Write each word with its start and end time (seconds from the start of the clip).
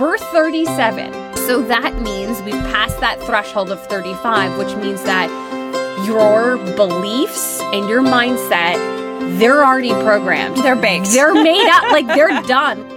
we're 0.00 0.18
37. 0.18 1.36
So 1.36 1.62
that 1.62 2.00
means 2.00 2.42
we've 2.42 2.52
passed 2.52 2.98
that 3.00 3.20
threshold 3.20 3.70
of 3.70 3.84
35, 3.86 4.58
which 4.58 4.74
means 4.76 5.02
that 5.04 5.28
your 6.06 6.56
beliefs 6.74 7.60
and 7.72 7.88
your 7.88 8.02
mindset, 8.02 9.38
they're 9.38 9.64
already 9.64 9.92
programmed. 10.02 10.56
They're 10.56 10.74
baked. 10.74 11.10
They're 11.10 11.34
made 11.34 11.68
up, 11.70 11.92
like 11.92 12.06
they're 12.06 12.42
done. 12.46 12.88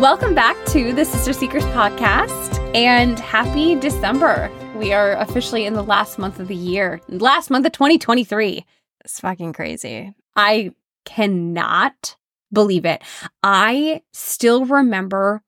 Welcome 0.00 0.34
back 0.34 0.56
to 0.66 0.92
the 0.92 1.04
Sister 1.04 1.32
Seekers 1.32 1.64
podcast 1.66 2.58
and 2.74 3.18
happy 3.18 3.76
December. 3.76 4.50
We 4.74 4.92
are 4.92 5.12
officially 5.12 5.66
in 5.66 5.74
the 5.74 5.84
last 5.84 6.18
month 6.18 6.40
of 6.40 6.48
the 6.48 6.56
year, 6.56 7.00
last 7.08 7.48
month 7.48 7.64
of 7.64 7.72
2023. 7.72 8.64
It's 9.04 9.20
fucking 9.20 9.52
crazy. 9.52 10.12
I 10.34 10.72
cannot 11.04 12.16
believe 12.52 12.84
it. 12.84 13.02
I 13.42 14.02
still 14.12 14.64
remember 14.64 15.42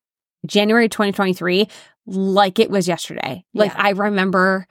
January 0.46 0.88
2023 0.88 1.68
like 2.06 2.58
it 2.58 2.70
was 2.70 2.88
yesterday. 2.88 3.44
Like 3.54 3.74
Yeah. 3.74 3.82
I 3.82 3.90
remember 3.90 4.66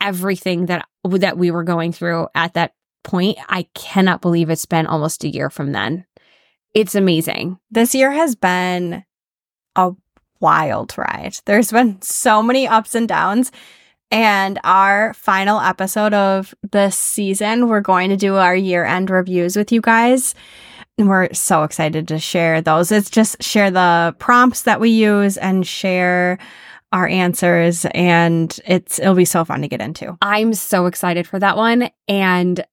everything 0.00 0.66
that 0.66 0.86
that 1.04 1.38
we 1.38 1.50
were 1.50 1.64
going 1.64 1.92
through 1.92 2.28
at 2.34 2.54
that 2.54 2.74
point. 3.04 3.38
I 3.48 3.66
cannot 3.74 4.20
believe 4.20 4.50
it's 4.50 4.66
been 4.66 4.86
almost 4.86 5.24
a 5.24 5.28
year 5.28 5.50
from 5.50 5.72
then. 5.72 6.06
It's 6.74 6.94
amazing. 6.94 7.58
This 7.70 7.94
year 7.94 8.12
has 8.12 8.34
been 8.36 9.04
a 9.76 9.92
wild 10.40 10.96
ride. 10.96 11.36
There's 11.46 11.72
been 11.72 12.00
so 12.02 12.42
many 12.42 12.68
ups 12.68 12.94
and 12.94 13.08
downs. 13.08 13.50
And 14.12 14.58
our 14.64 15.14
final 15.14 15.60
episode 15.60 16.12
of 16.14 16.52
this 16.72 16.96
season, 16.96 17.68
we're 17.68 17.80
going 17.80 18.10
to 18.10 18.16
do 18.16 18.36
our 18.36 18.56
year 18.56 18.84
end 18.84 19.08
reviews 19.08 19.56
with 19.56 19.70
you 19.70 19.80
guys. 19.80 20.34
And 21.00 21.08
we're 21.08 21.32
so 21.32 21.62
excited 21.64 22.06
to 22.08 22.18
share 22.18 22.60
those. 22.60 22.92
It's 22.92 23.08
just 23.10 23.42
share 23.42 23.70
the 23.70 24.14
prompts 24.18 24.62
that 24.62 24.80
we 24.80 24.90
use 24.90 25.36
and 25.38 25.66
share 25.66 26.38
our 26.92 27.08
answers. 27.08 27.86
And 27.94 28.54
it's 28.66 28.98
it'll 28.98 29.14
be 29.14 29.24
so 29.24 29.44
fun 29.44 29.62
to 29.62 29.68
get 29.68 29.80
into. 29.80 30.18
I'm 30.20 30.52
so 30.54 30.86
excited 30.86 31.26
for 31.26 31.38
that 31.38 31.56
one. 31.56 31.90
And 32.06 32.64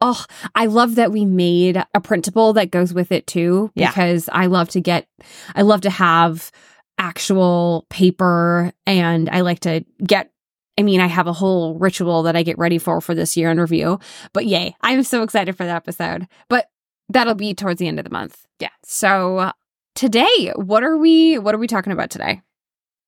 oh, 0.00 0.24
I 0.54 0.66
love 0.66 0.94
that 0.94 1.10
we 1.12 1.24
made 1.24 1.82
a 1.94 2.00
printable 2.00 2.52
that 2.54 2.70
goes 2.70 2.94
with 2.94 3.10
it 3.12 3.26
too, 3.26 3.70
Yeah. 3.74 3.88
because 3.88 4.28
I 4.32 4.46
love 4.46 4.68
to 4.70 4.80
get, 4.80 5.06
I 5.54 5.62
love 5.62 5.80
to 5.82 5.90
have 5.90 6.50
actual 6.98 7.86
paper 7.90 8.72
and 8.86 9.28
I 9.30 9.40
like 9.40 9.60
to 9.60 9.84
get. 10.04 10.30
I 10.78 10.82
mean, 10.82 11.00
I 11.00 11.06
have 11.06 11.26
a 11.26 11.32
whole 11.34 11.78
ritual 11.78 12.22
that 12.22 12.34
I 12.34 12.42
get 12.42 12.58
ready 12.58 12.78
for 12.78 13.00
for 13.00 13.14
this 13.14 13.36
year 13.36 13.50
in 13.50 13.60
review. 13.60 13.98
But 14.32 14.46
yay, 14.46 14.74
I'm 14.80 15.02
so 15.02 15.22
excited 15.22 15.56
for 15.56 15.64
that 15.64 15.76
episode. 15.76 16.26
But 16.48 16.66
that'll 17.12 17.34
be 17.34 17.54
towards 17.54 17.78
the 17.78 17.88
end 17.88 17.98
of 17.98 18.04
the 18.04 18.10
month. 18.10 18.46
Yeah. 18.58 18.70
So 18.84 19.38
uh, 19.38 19.52
today, 19.94 20.52
what 20.56 20.82
are 20.82 20.96
we 20.96 21.38
what 21.38 21.54
are 21.54 21.58
we 21.58 21.66
talking 21.66 21.92
about 21.92 22.10
today? 22.10 22.42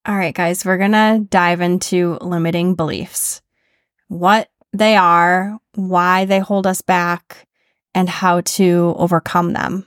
All 0.06 0.16
right, 0.16 0.34
guys, 0.34 0.66
we're 0.66 0.76
going 0.76 0.92
to 0.92 1.26
dive 1.30 1.62
into 1.62 2.18
limiting 2.20 2.74
beliefs, 2.74 3.40
what 4.08 4.50
they 4.70 4.96
are, 4.96 5.58
why 5.76 6.26
they 6.26 6.40
hold 6.40 6.66
us 6.66 6.82
back, 6.82 7.46
and 7.94 8.06
how 8.08 8.42
to 8.42 8.94
overcome 8.98 9.54
them. 9.54 9.86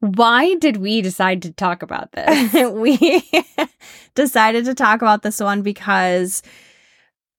Why 0.00 0.54
did 0.54 0.78
we 0.78 1.02
decide 1.02 1.42
to 1.42 1.52
talk 1.52 1.82
about 1.82 2.12
this? 2.12 2.52
we 2.72 3.22
decided 4.14 4.64
to 4.64 4.74
talk 4.74 5.02
about 5.02 5.22
this 5.22 5.38
one 5.38 5.60
because 5.60 6.42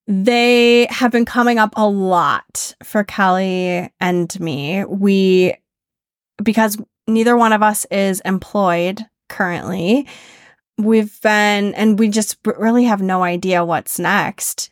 they 0.06 0.86
have 0.90 1.10
been 1.10 1.24
coming 1.24 1.58
up 1.58 1.72
a 1.76 1.88
lot 1.88 2.74
for 2.82 3.02
Kelly 3.02 3.90
and 4.00 4.38
me. 4.38 4.84
We, 4.84 5.54
because 6.42 6.78
neither 7.06 7.36
one 7.36 7.52
of 7.52 7.62
us 7.62 7.84
is 7.90 8.20
employed 8.20 9.04
currently, 9.28 10.06
we've 10.78 11.20
been, 11.20 11.74
and 11.74 11.98
we 11.98 12.08
just 12.08 12.38
really 12.44 12.84
have 12.84 13.02
no 13.02 13.22
idea 13.22 13.64
what's 13.64 13.98
next. 13.98 14.70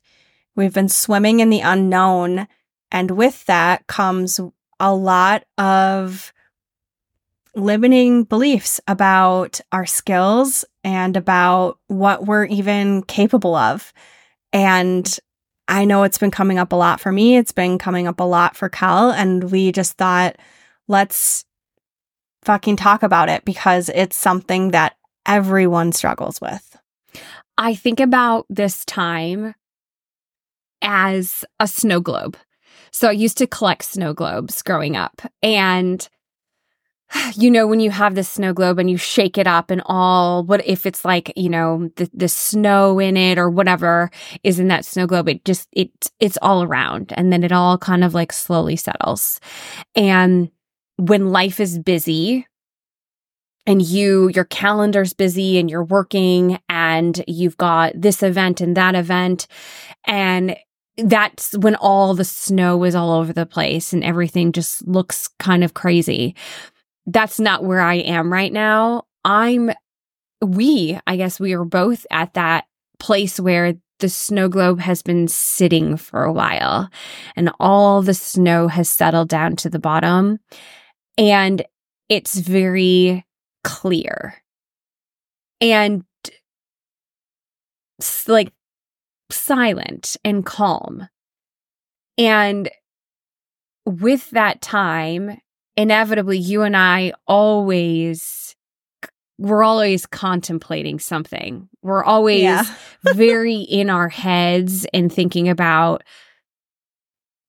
We've 0.55 0.75
been 0.75 0.89
swimming 0.89 1.41
in 1.41 1.51
the 1.51 1.61
unknown. 1.61 2.49
And 2.91 3.13
with 3.13 3.47
that 3.47 3.87
comes 3.87 4.41
a 4.79 4.95
lot 4.95 5.45
of 5.57 6.33
limiting 7.55 8.25
beliefs 8.25 8.81
about 8.87 9.61
our 9.73 9.87
skills 9.87 10.65
and 10.85 11.17
about 11.17 11.79
what 11.87 12.27
we're 12.27 12.47
even 12.47 13.03
capable 13.03 13.55
of. 13.55 13.93
And 14.53 15.19
I 15.69 15.85
know 15.85 16.03
it's 16.03 16.19
been 16.19 16.31
coming 16.31 16.59
up 16.59 16.73
a 16.73 16.77
lot 16.77 17.01
for 17.01 17.13
me. 17.13 17.37
It's 17.37 17.53
been 17.53 17.79
coming 17.79 18.07
up 18.07 18.21
a 18.21 18.25
lot 18.25 18.57
for 18.57 18.69
Cal. 18.69 19.11
And 19.11 19.51
we 19.51 19.73
just 19.73 19.97
thought, 19.97 20.37
let's 20.89 21.45
fucking 22.45 22.77
talk 22.77 23.03
about 23.03 23.29
it 23.29 23.45
because 23.45 23.89
it's 23.89 24.17
something 24.17 24.71
that 24.71 24.97
everyone 25.27 25.93
struggles 25.93 26.41
with. 26.41 26.79
I 27.59 27.75
think 27.75 28.01
about 28.01 28.47
this 28.49 28.85
time 28.85 29.55
as 30.81 31.45
a 31.61 31.69
snow 31.69 32.01
globe. 32.01 32.37
So 32.91 33.09
I 33.09 33.13
used 33.13 33.39
to 33.39 33.47
collect 33.47 33.85
snow 33.85 34.13
globes 34.13 34.63
growing 34.63 34.97
up. 34.97 35.23
And 35.43 36.09
you 37.35 37.51
know, 37.51 37.67
when 37.67 37.81
you 37.81 37.91
have 37.91 38.15
this 38.15 38.29
snow 38.29 38.53
globe 38.53 38.79
and 38.79 38.91
you 38.91 38.97
shake 38.97 39.39
it 39.39 39.47
up 39.47 39.71
and 39.71 39.83
all, 39.87 40.45
what 40.45 40.67
if 40.67 40.87
it's 40.87 41.05
like, 41.05 41.33
you 41.37 41.49
know, 41.49 41.91
the, 41.97 42.11
the 42.13 42.29
snow 42.29 42.99
in 42.99 43.17
it 43.17 43.39
or 43.39 43.51
whatever 43.51 44.11
is 44.43 44.59
in 44.59 44.69
that 44.69 44.85
snow 44.85 45.07
globe, 45.07 45.29
it 45.29 45.45
just, 45.45 45.69
it, 45.73 45.91
it's 46.21 46.39
all 46.43 46.63
around. 46.63 47.13
And 47.17 47.33
then 47.33 47.45
it 47.45 47.53
all 47.53 47.79
kind 47.79 48.05
of 48.05 48.15
like 48.15 48.33
slowly 48.33 48.77
settles. 48.77 49.41
And 49.95 50.51
when 51.09 51.33
life 51.33 51.59
is 51.61 51.79
busy, 51.79 52.47
and 53.67 53.83
you 53.83 54.29
your 54.35 54.45
calendar's 54.45 55.13
busy 55.13 55.59
and 55.59 55.71
you're 55.71 55.85
working 55.85 56.59
and 56.69 57.25
you've 57.29 57.57
got 57.57 57.93
this 57.95 58.23
event 58.23 58.61
and 58.61 58.77
that 58.77 58.95
event 58.95 59.47
and 60.05 60.57
that's 60.99 61.57
when 61.59 61.75
all 61.77 62.15
the 62.15 62.25
snow 62.25 62.85
is 62.85 62.95
all 62.95 63.13
over 63.13 63.33
the 63.33 63.47
place 63.47 63.93
and 63.93 64.05
everything 64.05 64.53
just 64.53 64.87
looks 64.87 65.29
kind 65.39 65.65
of 65.65 65.75
crazy. 65.75 66.35
That's 67.07 67.41
not 67.41 67.65
where 67.65 67.81
i 67.81 67.95
am 67.95 68.33
right 68.33 68.53
now. 68.53 69.05
I'm 69.25 69.71
we 70.41 70.99
i 71.07 71.17
guess 71.17 71.39
we 71.39 71.53
are 71.53 71.65
both 71.65 72.05
at 72.11 72.35
that 72.35 72.65
place 72.99 73.39
where 73.39 73.75
the 74.01 74.09
snow 74.09 74.49
globe 74.49 74.81
has 74.81 75.01
been 75.01 75.29
sitting 75.29 75.97
for 75.97 76.25
a 76.25 76.33
while 76.33 76.91
and 77.37 77.49
all 77.61 78.03
the 78.03 78.15
snow 78.15 78.67
has 78.67 78.89
settled 78.89 79.29
down 79.29 79.55
to 79.55 79.71
the 79.71 79.79
bottom 79.79 80.41
and 81.19 81.65
it's 82.09 82.39
very 82.39 83.25
clear 83.65 84.43
and 85.61 86.05
like 88.27 88.53
silent 89.31 90.17
and 90.25 90.45
calm. 90.45 91.09
And 92.19 92.71
with 93.87 94.31
that 94.31 94.61
time, 94.61 95.39
inevitably, 95.77 96.39
you 96.39 96.63
and 96.63 96.77
I 96.77 97.13
always, 97.27 98.55
we're 99.39 99.63
always 99.63 100.07
contemplating 100.07 100.99
something. 100.99 101.69
We're 101.83 102.05
always 102.05 102.69
very 103.15 103.57
in 103.57 103.91
our 103.91 104.09
heads 104.09 104.87
and 104.93 105.13
thinking 105.13 105.49
about 105.49 106.03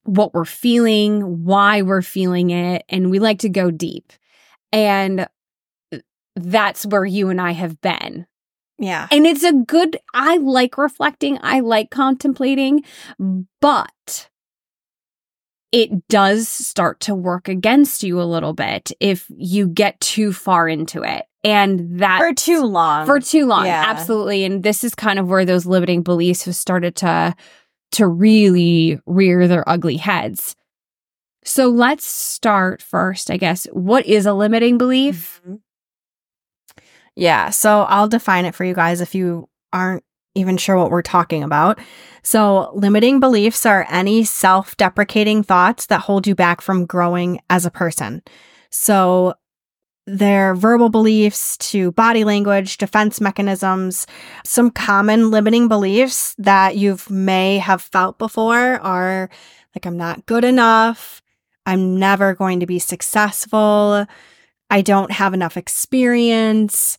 what 0.04 0.34
we're 0.34 0.46
feeling, 0.46 1.44
why 1.44 1.82
we're 1.82 2.02
feeling 2.02 2.50
it, 2.50 2.84
and 2.90 3.10
we 3.10 3.20
like 3.20 3.40
to 3.40 3.50
go 3.50 3.72
deep. 3.72 4.12
And 4.72 5.28
uh, 5.92 5.98
that's 6.36 6.86
where 6.86 7.06
you 7.06 7.30
and 7.30 7.40
I 7.40 7.52
have 7.52 7.80
been. 7.82 8.26
Yeah. 8.80 9.08
And 9.12 9.26
it's 9.26 9.44
a 9.44 9.54
good, 9.54 9.98
I 10.14 10.38
like 10.38 10.78
reflecting, 10.78 11.38
I 11.42 11.60
like 11.62 11.90
contemplating, 11.92 12.84
but 13.62 14.30
it 15.72 16.08
does 16.08 16.48
start 16.48 17.00
to 17.02 17.16
work 17.16 17.48
against 17.48 18.04
you 18.04 18.22
a 18.22 18.24
little 18.24 18.54
bit 18.54 18.92
if 19.00 19.26
you 19.36 19.68
get 19.68 20.00
too 20.00 20.34
far 20.34 20.68
into 20.68 21.02
it. 21.04 21.26
And 21.44 22.00
that 22.00 22.20
For 22.20 22.34
too 22.34 22.64
long. 22.64 23.06
for 23.06 23.20
too 23.20 23.46
long 23.46 23.66
Yeah. 23.66 23.84
absolutely 23.88 24.44
and 24.46 24.64
this 24.64 24.84
is 24.84 24.96
kind 24.96 25.20
of 25.20 25.28
where 25.28 25.46
those 25.46 25.66
limiting 25.66 26.02
beliefs 26.02 26.46
have 26.46 26.56
started 26.56 26.96
to 26.98 27.36
to 27.94 28.08
really 28.08 29.00
rear 29.06 29.48
their 29.48 29.68
ugly 29.70 29.98
heads 29.98 30.56
so 31.46 31.68
let's 31.70 32.06
start 32.06 32.82
first 32.82 33.32
i 33.32 33.38
guess 33.38 33.66
what 33.74 34.06
is 34.06 34.26
a 34.26 34.34
limiting 34.34 34.78
belief 34.78 35.42
Mhm. 35.46 35.60
Yeah. 37.16 37.52
So 37.52 37.84
I'll 37.84 38.08
define 38.08 38.46
it 38.46 38.56
for 38.56 38.64
you 38.66 38.74
guys 38.74 39.02
if 39.02 39.14
you 39.14 39.48
aren't 39.72 40.04
even 40.36 40.58
sure 40.58 40.76
what 40.78 40.90
we're 40.90 41.04
talking 41.04 41.44
about. 41.44 41.80
So, 42.24 42.72
limiting 42.74 43.20
beliefs 43.20 43.66
are 43.66 43.86
any 43.90 44.24
self 44.24 44.76
deprecating 44.78 45.44
thoughts 45.44 45.86
that 45.88 46.00
hold 46.02 46.26
you 46.26 46.34
back 46.36 46.60
from 46.62 46.86
growing 46.86 47.40
as 47.52 47.66
a 47.66 47.72
person. 47.72 48.24
So, 48.72 49.36
they're 50.06 50.54
verbal 50.54 50.90
beliefs 50.90 51.58
to 51.58 51.92
body 51.94 52.24
language, 52.24 52.78
defense 52.78 53.22
mechanisms. 53.22 54.06
Some 54.46 54.70
common 54.70 55.32
limiting 55.32 55.68
beliefs 55.68 56.36
that 56.38 56.76
you 56.76 56.98
may 57.10 57.58
have 57.60 57.82
felt 57.82 58.18
before 58.18 58.82
are 58.82 59.30
like, 59.76 59.86
I'm 59.86 59.98
not 59.98 60.26
good 60.26 60.44
enough. 60.44 61.22
I'm 61.66 61.98
never 61.98 62.36
going 62.36 62.60
to 62.60 62.66
be 62.66 62.80
successful. 62.80 64.06
I 64.70 64.82
don't 64.82 65.12
have 65.12 65.34
enough 65.34 65.56
experience. 65.56 66.98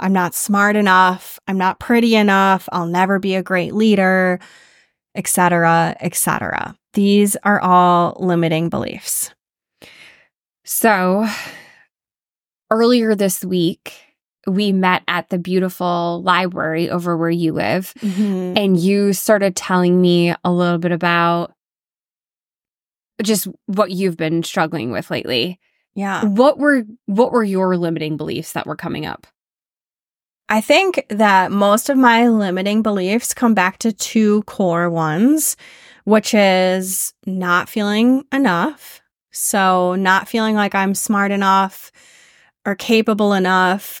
I'm 0.00 0.12
not 0.12 0.34
smart 0.34 0.74
enough. 0.74 1.38
I'm 1.46 1.58
not 1.58 1.78
pretty 1.78 2.16
enough. 2.16 2.68
I'll 2.72 2.86
never 2.86 3.20
be 3.20 3.36
a 3.36 3.42
great 3.42 3.72
leader, 3.72 4.40
etc., 5.14 5.96
etc. 6.00 6.76
These 6.94 7.36
are 7.44 7.60
all 7.60 8.16
limiting 8.18 8.68
beliefs. 8.68 9.32
So, 10.64 11.28
earlier 12.72 13.14
this 13.14 13.44
week, 13.44 13.92
we 14.46 14.72
met 14.72 15.02
at 15.06 15.28
the 15.28 15.38
beautiful 15.38 16.22
library 16.24 16.90
over 16.90 17.16
where 17.16 17.30
you 17.30 17.52
live, 17.52 17.92
Mhm. 18.00 18.58
and 18.58 18.78
you 18.80 19.12
started 19.12 19.54
telling 19.54 20.00
me 20.00 20.34
a 20.44 20.50
little 20.52 20.78
bit 20.78 20.90
about 20.92 21.52
just 23.22 23.46
what 23.66 23.90
you've 23.92 24.16
been 24.16 24.42
struggling 24.42 24.90
with 24.90 25.10
lately. 25.10 25.60
Yeah. 25.94 26.24
What 26.24 26.58
were 26.58 26.82
what 27.06 27.30
were 27.32 27.44
your 27.44 27.76
limiting 27.76 28.16
beliefs 28.16 28.52
that 28.54 28.66
were 28.66 28.74
coming 28.76 29.06
up? 29.06 29.26
I 30.48 30.60
think 30.60 31.06
that 31.08 31.52
most 31.52 31.88
of 31.88 31.96
my 31.96 32.28
limiting 32.28 32.82
beliefs 32.82 33.32
come 33.34 33.54
back 33.54 33.78
to 33.78 33.92
two 33.92 34.42
core 34.44 34.90
ones, 34.90 35.56
which 36.04 36.34
is 36.34 37.14
not 37.26 37.68
feeling 37.68 38.24
enough. 38.32 39.00
So, 39.30 39.94
not 39.94 40.28
feeling 40.28 40.54
like 40.56 40.74
I'm 40.74 40.94
smart 40.94 41.30
enough 41.30 41.90
or 42.66 42.74
capable 42.74 43.32
enough. 43.32 44.00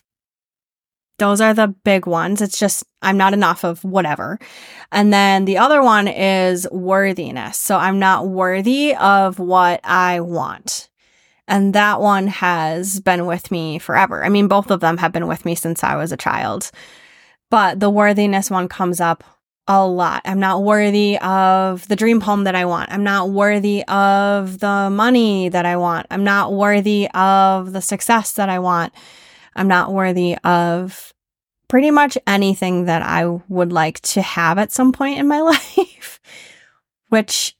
Those 1.18 1.40
are 1.40 1.54
the 1.54 1.68
big 1.68 2.06
ones. 2.06 2.40
It's 2.40 2.58
just, 2.58 2.84
I'm 3.00 3.16
not 3.16 3.32
enough 3.32 3.64
of 3.64 3.84
whatever. 3.84 4.38
And 4.90 5.12
then 5.12 5.44
the 5.44 5.58
other 5.58 5.82
one 5.82 6.08
is 6.08 6.66
worthiness. 6.72 7.56
So, 7.58 7.76
I'm 7.76 7.98
not 7.98 8.28
worthy 8.28 8.94
of 8.96 9.38
what 9.38 9.80
I 9.84 10.20
want. 10.20 10.88
And 11.46 11.74
that 11.74 12.00
one 12.00 12.28
has 12.28 13.00
been 13.00 13.26
with 13.26 13.50
me 13.50 13.78
forever. 13.78 14.24
I 14.24 14.28
mean, 14.28 14.48
both 14.48 14.70
of 14.70 14.80
them 14.80 14.96
have 14.98 15.12
been 15.12 15.26
with 15.26 15.44
me 15.44 15.54
since 15.54 15.84
I 15.84 15.96
was 15.96 16.12
a 16.12 16.16
child. 16.16 16.70
But 17.50 17.80
the 17.80 17.90
worthiness 17.90 18.50
one 18.50 18.68
comes 18.68 19.00
up 19.00 19.22
a 19.68 19.86
lot. 19.86 20.22
I'm 20.24 20.40
not 20.40 20.62
worthy 20.64 21.18
of 21.18 21.86
the 21.88 21.96
dream 21.96 22.20
home 22.20 22.44
that 22.44 22.54
I 22.54 22.64
want. 22.64 22.90
I'm 22.90 23.04
not 23.04 23.30
worthy 23.30 23.84
of 23.84 24.58
the 24.58 24.90
money 24.90 25.48
that 25.48 25.64
I 25.64 25.76
want. 25.76 26.06
I'm 26.10 26.24
not 26.24 26.52
worthy 26.52 27.08
of 27.14 27.72
the 27.72 27.80
success 27.80 28.32
that 28.32 28.48
I 28.48 28.58
want. 28.58 28.92
I'm 29.54 29.68
not 29.68 29.92
worthy 29.92 30.36
of 30.38 31.14
pretty 31.68 31.90
much 31.90 32.18
anything 32.26 32.86
that 32.86 33.02
I 33.02 33.26
would 33.48 33.72
like 33.72 34.00
to 34.00 34.22
have 34.22 34.58
at 34.58 34.72
some 34.72 34.92
point 34.92 35.18
in 35.18 35.28
my 35.28 35.40
life. 35.76 36.20
Which, 37.08 37.56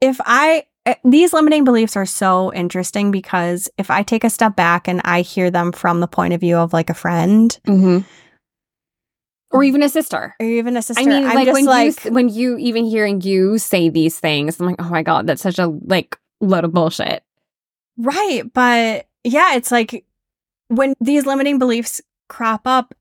if 0.00 0.18
I, 0.24 0.66
eh, 0.86 0.94
these 1.04 1.32
limiting 1.32 1.64
beliefs 1.64 1.96
are 1.96 2.06
so 2.06 2.52
interesting 2.52 3.10
because 3.10 3.68
if 3.78 3.90
I 3.90 4.02
take 4.02 4.24
a 4.24 4.30
step 4.30 4.56
back 4.56 4.88
and 4.88 5.00
I 5.04 5.20
hear 5.20 5.50
them 5.50 5.72
from 5.72 6.00
the 6.00 6.08
point 6.08 6.34
of 6.34 6.40
view 6.40 6.56
of 6.56 6.72
like 6.72 6.90
a 6.90 6.94
friend 6.94 7.58
Mm-hmm. 7.66 7.98
Or 9.50 9.64
even 9.64 9.82
a 9.82 9.88
sister. 9.88 10.34
or 10.38 10.46
even 10.46 10.76
a 10.76 10.82
sister, 10.82 11.02
I 11.02 11.06
mean, 11.06 11.24
I'm 11.24 11.34
like 11.34 11.46
just 11.46 11.54
when 11.54 11.64
like, 11.64 12.04
you 12.04 12.12
when 12.12 12.28
you 12.28 12.58
even 12.58 12.84
hearing 12.84 13.20
you 13.22 13.58
say 13.58 13.88
these 13.88 14.18
things, 14.18 14.60
I'm 14.60 14.66
like, 14.66 14.76
oh 14.78 14.90
my 14.90 15.02
god, 15.02 15.26
that's 15.26 15.42
such 15.42 15.58
a 15.58 15.66
like 15.66 16.18
load 16.40 16.64
of 16.64 16.72
bullshit. 16.72 17.22
Right. 17.96 18.42
But 18.52 19.06
yeah, 19.24 19.54
it's 19.54 19.72
like 19.72 20.04
when 20.68 20.94
these 21.00 21.26
limiting 21.26 21.58
beliefs 21.58 22.00
crop 22.28 22.66
up, 22.66 22.94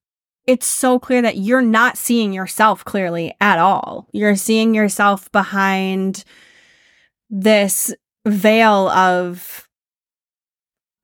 it's 0.48 0.66
so 0.66 0.98
clear 0.98 1.22
that 1.22 1.38
you're 1.38 1.62
not 1.62 1.98
seeing 1.98 2.32
yourself 2.32 2.86
clearly 2.86 3.36
at 3.42 3.60
all. 3.60 4.08
You're 4.14 4.38
seeing 4.38 4.74
yourself 4.74 5.30
behind 5.34 6.24
this 7.30 7.94
veil 8.26 8.88
of 8.90 9.68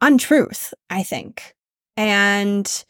untruth, 0.01 0.73
I 0.89 1.03
think. 1.03 1.55
And 1.97 2.85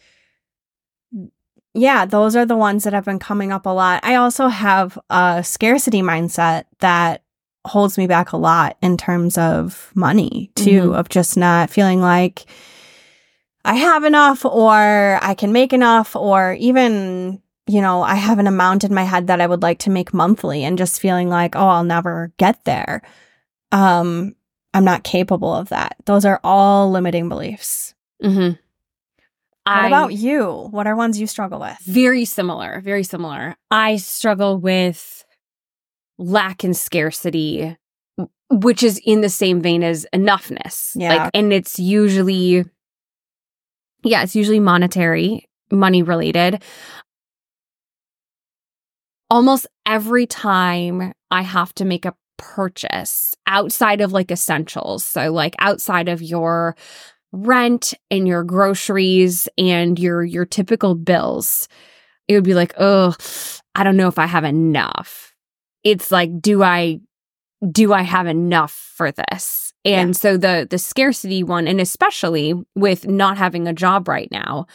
yeah, 1.73 2.05
those 2.05 2.35
are 2.35 2.45
the 2.45 2.55
ones 2.57 2.83
that 2.83 2.93
have 2.93 3.05
been 3.05 3.19
coming 3.19 3.51
up 3.51 3.65
a 3.65 3.69
lot. 3.69 3.99
I 4.03 4.15
also 4.15 4.47
have 4.47 4.97
a 5.09 5.41
scarcity 5.43 6.01
mindset 6.01 6.65
that 6.79 7.23
holds 7.65 7.97
me 7.97 8.07
back 8.07 8.31
a 8.33 8.37
lot 8.37 8.77
in 8.81 8.97
terms 8.97 9.37
of 9.37 9.91
money 9.95 10.51
too 10.55 10.89
Mhm. 10.91 10.95
of 10.99 11.09
just 11.09 11.37
not 11.37 11.69
feeling 11.69 12.01
like 12.01 12.45
I 13.65 13.75
have 13.75 14.03
enough 14.03 14.43
or 14.43 15.17
I 15.21 15.33
can 15.35 15.53
make 15.53 15.71
enough 15.71 16.15
or 16.15 16.53
even 16.59 17.41
you 17.65 17.79
know 17.81 18.01
I 18.01 18.15
have 18.15 18.39
an 18.39 18.47
amount 18.47 18.83
in 18.83 18.93
my 18.93 19.03
head 19.03 19.27
that 19.27 19.39
I 19.39 19.47
would 19.47 19.61
like 19.63 19.79
to 19.79 19.89
make 19.89 20.13
monthly 20.13 20.65
and 20.65 20.77
just 20.77 20.99
feeling 20.99 21.29
like 21.29 21.55
oh 21.55 21.65
I'll 21.69 21.85
never 21.85 22.33
get 22.37 22.65
there 22.65 23.01
um 23.71 24.35
I'm 24.73 24.83
not 24.83 25.03
capable 25.05 25.53
of 25.53 25.69
that 25.69 25.95
those 26.05 26.25
are 26.25 26.41
all 26.43 26.91
limiting 26.91 27.29
beliefs 27.29 27.93
Mm-hmm. 28.21 28.55
What 29.65 29.86
about 29.86 30.13
you 30.13 30.68
what 30.71 30.88
are 30.88 30.95
ones 30.95 31.19
you 31.19 31.27
struggle 31.27 31.60
with 31.60 31.77
very 31.80 32.25
similar? 32.25 32.81
Very 32.81 33.04
similar. 33.04 33.56
I 33.71 33.98
struggle 33.98 34.57
with 34.57 35.24
lack 36.18 36.63
and 36.63 36.75
scarcity, 36.75 37.77
which 38.50 38.83
is 38.83 39.00
in 39.06 39.21
the 39.21 39.30
same 39.30 39.62
vein 39.62 39.83
as 39.83 40.06
enoughness. 40.13 40.92
Yeah. 40.95 41.15
Like, 41.15 41.31
and 41.33 41.51
it's 41.51 41.80
usually, 41.80 42.65
yeah, 44.04 44.24
it's 44.24 44.36
usually 44.36 44.60
monetary, 44.60 45.50
money 45.71 46.04
related. 46.04 46.63
Almost 49.30 49.68
every 49.86 50.27
time 50.27 51.13
I 51.31 51.42
have 51.42 51.74
to 51.75 51.86
make 51.86 52.06
a 52.06 52.16
purchase 52.38 53.33
outside 53.48 54.01
of 54.01 54.12
like 54.12 54.30
essentials, 54.30 55.04
so 55.04 55.31
like 55.31 55.56
outside 55.59 56.09
of 56.09 56.21
your 56.21 56.75
rent 57.33 57.94
and 58.09 58.27
your 58.27 58.44
groceries 58.44 59.50
and 59.57 60.00
your 60.00 60.24
your 60.24 60.45
typical 60.45 60.95
bills, 60.95 61.68
it 62.27 62.35
would 62.35 62.44
be 62.44 62.53
like, 62.53 62.74
oh, 62.80 63.15
I 63.75 63.83
don't 63.83 63.97
know 63.97 64.07
if 64.07 64.19
I 64.19 64.27
have 64.27 64.44
enough. 64.45 65.33
It's 65.83 66.12
like, 66.12 66.41
do 66.41 66.63
I 66.63 67.01
do 67.71 67.94
I 67.94 68.03
have 68.03 68.27
enough 68.27 68.71
for 68.71 69.12
this? 69.12 69.74
And 69.85 70.09
Yeah. 70.09 70.13
so 70.13 70.38
the 70.38 70.68
the 70.69 70.77
scarcity 70.77 71.44
one, 71.44 71.68
and 71.68 71.81
especially 71.81 72.53
with 72.75 73.07
not 73.07 73.38
having 73.38 73.68
a 73.68 73.74
job 73.74 74.07
right 74.07 74.30
now, 74.31 74.68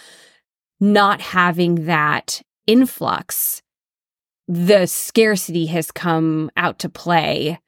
not 0.81 1.21
having 1.21 1.87
that 1.87 2.43
influx, 2.67 3.63
the 4.49 4.87
scarcity 4.87 5.67
has 5.67 5.91
come 5.91 6.51
out 6.57 6.79
to 6.81 6.89
play 6.89 7.59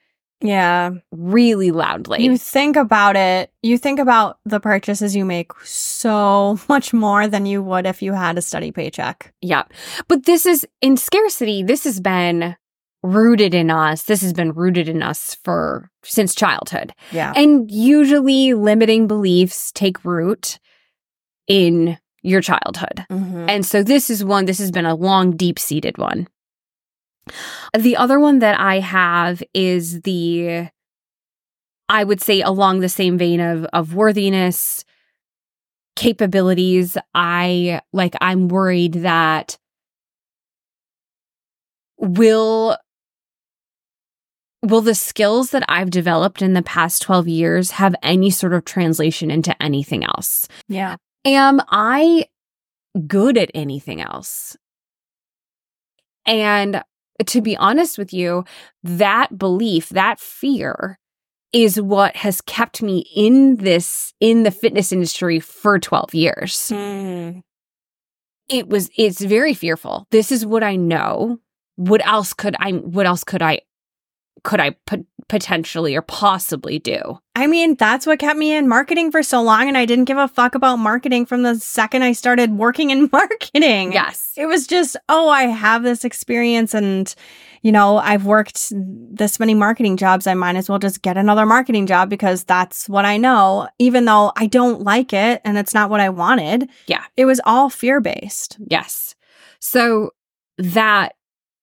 yeah 0.42 0.90
really 1.12 1.70
loudly. 1.70 2.22
you 2.24 2.36
think 2.38 2.76
about 2.76 3.16
it 3.16 3.50
you 3.62 3.76
think 3.78 3.98
about 3.98 4.38
the 4.44 4.58
purchases 4.60 5.14
you 5.14 5.24
make 5.24 5.52
so 5.64 6.58
much 6.68 6.92
more 6.92 7.26
than 7.28 7.46
you 7.46 7.62
would 7.62 7.86
if 7.86 8.00
you 8.02 8.12
had 8.12 8.38
a 8.38 8.42
steady 8.42 8.72
paycheck 8.72 9.32
Yeah. 9.42 9.64
But 10.08 10.24
this 10.26 10.46
is 10.46 10.66
in 10.80 10.96
scarcity, 10.96 11.62
this 11.62 11.84
has 11.84 12.00
been 12.00 12.56
rooted 13.02 13.54
in 13.54 13.70
us. 13.70 14.02
This 14.02 14.20
has 14.20 14.32
been 14.34 14.52
rooted 14.52 14.86
in 14.88 15.02
us 15.02 15.34
for 15.44 15.90
since 16.02 16.34
childhood. 16.34 16.92
yeah 17.12 17.32
And 17.36 17.70
usually 17.70 18.52
limiting 18.54 19.06
beliefs 19.06 19.72
take 19.72 20.04
root 20.04 20.58
in 21.46 21.98
your 22.22 22.42
childhood. 22.42 23.06
Mhm. 23.10 23.48
And 23.48 23.64
so 23.64 23.82
this 23.82 24.10
is 24.10 24.22
one, 24.24 24.44
this 24.44 24.58
has 24.58 24.70
been 24.70 24.84
a 24.86 24.94
long, 24.94 25.36
deep 25.36 25.58
seated 25.58 25.96
one. 25.96 26.28
The 27.78 27.96
other 27.96 28.18
one 28.18 28.40
that 28.40 28.58
I 28.58 28.80
have 28.80 29.42
is 29.54 30.02
the, 30.02 30.68
I 31.88 32.04
would 32.04 32.20
say 32.20 32.40
along 32.40 32.80
the 32.80 32.88
same 32.88 33.18
vein 33.18 33.40
of, 33.40 33.64
of 33.72 33.94
worthiness, 33.94 34.84
capabilities. 35.96 36.96
I 37.14 37.80
like, 37.92 38.14
I'm 38.20 38.48
worried 38.48 38.94
that 38.94 39.58
will 41.98 42.76
will 44.62 44.80
the 44.82 44.94
skills 44.94 45.50
that 45.50 45.64
I've 45.68 45.90
developed 45.90 46.42
in 46.42 46.52
the 46.52 46.62
past 46.62 47.00
12 47.02 47.28
years 47.28 47.70
have 47.72 47.94
any 48.02 48.30
sort 48.30 48.52
of 48.52 48.64
translation 48.64 49.30
into 49.30 49.60
anything 49.62 50.04
else? 50.04 50.48
yeah 50.68 50.96
Am 51.24 51.60
I 51.68 52.26
good 53.06 53.36
at 53.36 53.50
anything 53.54 54.00
else? 54.00 54.56
And 56.26 56.82
to 57.26 57.40
be 57.40 57.56
honest 57.56 57.98
with 57.98 58.12
you, 58.12 58.44
that 58.82 59.38
belief, 59.38 59.88
that 59.90 60.20
fear 60.20 60.98
is 61.52 61.80
what 61.80 62.16
has 62.16 62.40
kept 62.40 62.82
me 62.82 63.04
in 63.14 63.56
this, 63.56 64.14
in 64.20 64.44
the 64.44 64.50
fitness 64.50 64.92
industry 64.92 65.40
for 65.40 65.78
12 65.78 66.14
years. 66.14 66.70
Mm. 66.72 67.42
It 68.48 68.68
was, 68.68 68.90
it's 68.96 69.20
very 69.20 69.54
fearful. 69.54 70.06
This 70.10 70.32
is 70.32 70.46
what 70.46 70.62
I 70.62 70.76
know. 70.76 71.38
What 71.76 72.04
else 72.06 72.32
could 72.32 72.54
I, 72.58 72.72
what 72.72 73.06
else 73.06 73.24
could 73.24 73.42
I 73.42 73.60
could 74.42 74.60
I 74.60 74.76
potentially 75.28 75.94
or 75.94 76.02
possibly 76.02 76.78
do? 76.78 77.18
I 77.36 77.46
mean, 77.46 77.76
that's 77.76 78.06
what 78.06 78.18
kept 78.18 78.38
me 78.38 78.54
in 78.54 78.68
marketing 78.68 79.10
for 79.10 79.22
so 79.22 79.40
long. 79.40 79.68
And 79.68 79.78
I 79.78 79.86
didn't 79.86 80.04
give 80.06 80.18
a 80.18 80.28
fuck 80.28 80.54
about 80.54 80.76
marketing 80.76 81.24
from 81.24 81.42
the 81.42 81.54
second 81.54 82.02
I 82.02 82.12
started 82.12 82.58
working 82.58 82.90
in 82.90 83.08
marketing. 83.12 83.92
Yes. 83.92 84.32
It 84.36 84.46
was 84.46 84.66
just, 84.66 84.96
oh, 85.08 85.28
I 85.28 85.44
have 85.44 85.82
this 85.82 86.04
experience 86.04 86.74
and, 86.74 87.14
you 87.62 87.72
know, 87.72 87.98
I've 87.98 88.26
worked 88.26 88.72
this 88.72 89.38
many 89.38 89.54
marketing 89.54 89.96
jobs. 89.96 90.26
I 90.26 90.34
might 90.34 90.56
as 90.56 90.68
well 90.68 90.78
just 90.78 91.02
get 91.02 91.16
another 91.16 91.46
marketing 91.46 91.86
job 91.86 92.10
because 92.10 92.44
that's 92.44 92.88
what 92.88 93.04
I 93.04 93.16
know, 93.16 93.68
even 93.78 94.04
though 94.04 94.32
I 94.36 94.46
don't 94.46 94.82
like 94.82 95.12
it 95.12 95.40
and 95.44 95.56
it's 95.56 95.74
not 95.74 95.90
what 95.90 96.00
I 96.00 96.08
wanted. 96.08 96.68
Yeah. 96.88 97.04
It 97.16 97.24
was 97.24 97.40
all 97.44 97.70
fear 97.70 98.00
based. 98.00 98.58
Yes. 98.66 99.14
So 99.60 100.10
that 100.58 101.14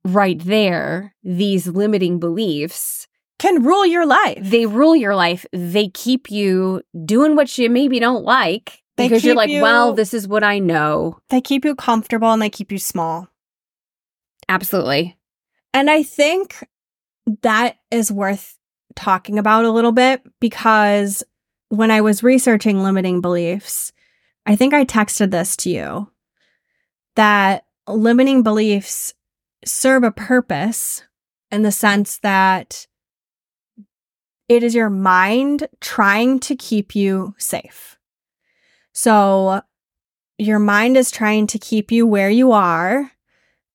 right 0.08 0.40
there, 0.44 1.14
these 1.24 1.68
limiting 1.68 2.20
beliefs, 2.20 3.08
Can 3.40 3.64
rule 3.64 3.86
your 3.86 4.06
life. 4.06 4.40
they 4.42 4.66
rule 4.66 4.96
your 4.96 5.16
life. 5.16 5.46
They 5.52 5.90
keep 5.90 6.32
you 6.32 6.82
doing 7.06 7.36
what 7.36 7.58
you 7.58 7.70
maybe 7.70 8.00
don't 8.00 8.24
like 8.24 8.82
They 8.98 9.06
because 9.08 9.24
you're 9.24 9.36
like, 9.36 9.50
you- 9.50 9.62
well, 9.62 9.94
this 9.94 10.14
is 10.14 10.28
what 10.28 10.44
I 10.44 10.60
know. 10.60 11.20
They 11.30 11.42
keep 11.42 11.66
you 11.66 11.76
comfortable 11.76 12.32
and 12.32 12.42
they 12.42 12.50
keep 12.50 12.72
you 12.72 12.80
small. 12.80 13.28
Absolutely. 14.50 15.18
And 15.74 15.90
I 15.90 16.04
think 16.04 16.66
that 17.42 17.78
is 17.92 18.12
worth 18.12 18.58
talking 18.96 19.38
about 19.38 19.66
a 19.66 19.72
little 19.72 19.92
bit 19.92 20.22
because 20.40 21.24
when 21.70 21.92
I 21.92 22.02
was 22.02 22.24
researching 22.24 22.82
limiting 22.82 23.20
beliefs, 23.22 23.92
I 24.46 24.56
think 24.56 24.74
I 24.74 24.86
texted 24.86 25.32
this 25.32 25.58
to 25.58 25.70
you 25.70 26.12
that 27.16 27.66
limiting 27.88 28.44
beliefs 28.44 29.14
serve 29.68 30.04
a 30.04 30.12
purpose 30.12 31.04
in 31.52 31.62
the 31.62 31.72
sense 31.72 32.18
that 32.20 32.88
it 34.50 34.64
is 34.64 34.74
your 34.74 34.90
mind 34.90 35.68
trying 35.82 36.40
to 36.40 36.56
keep 36.56 36.96
you 36.96 37.36
safe. 37.38 37.98
So 38.94 39.62
your 40.38 40.60
mind 40.60 40.98
is 40.98 41.12
trying 41.12 41.48
to 41.48 41.60
keep 41.60 41.92
you 41.92 42.08
where 42.08 42.30
you 42.30 42.52
are 42.52 43.12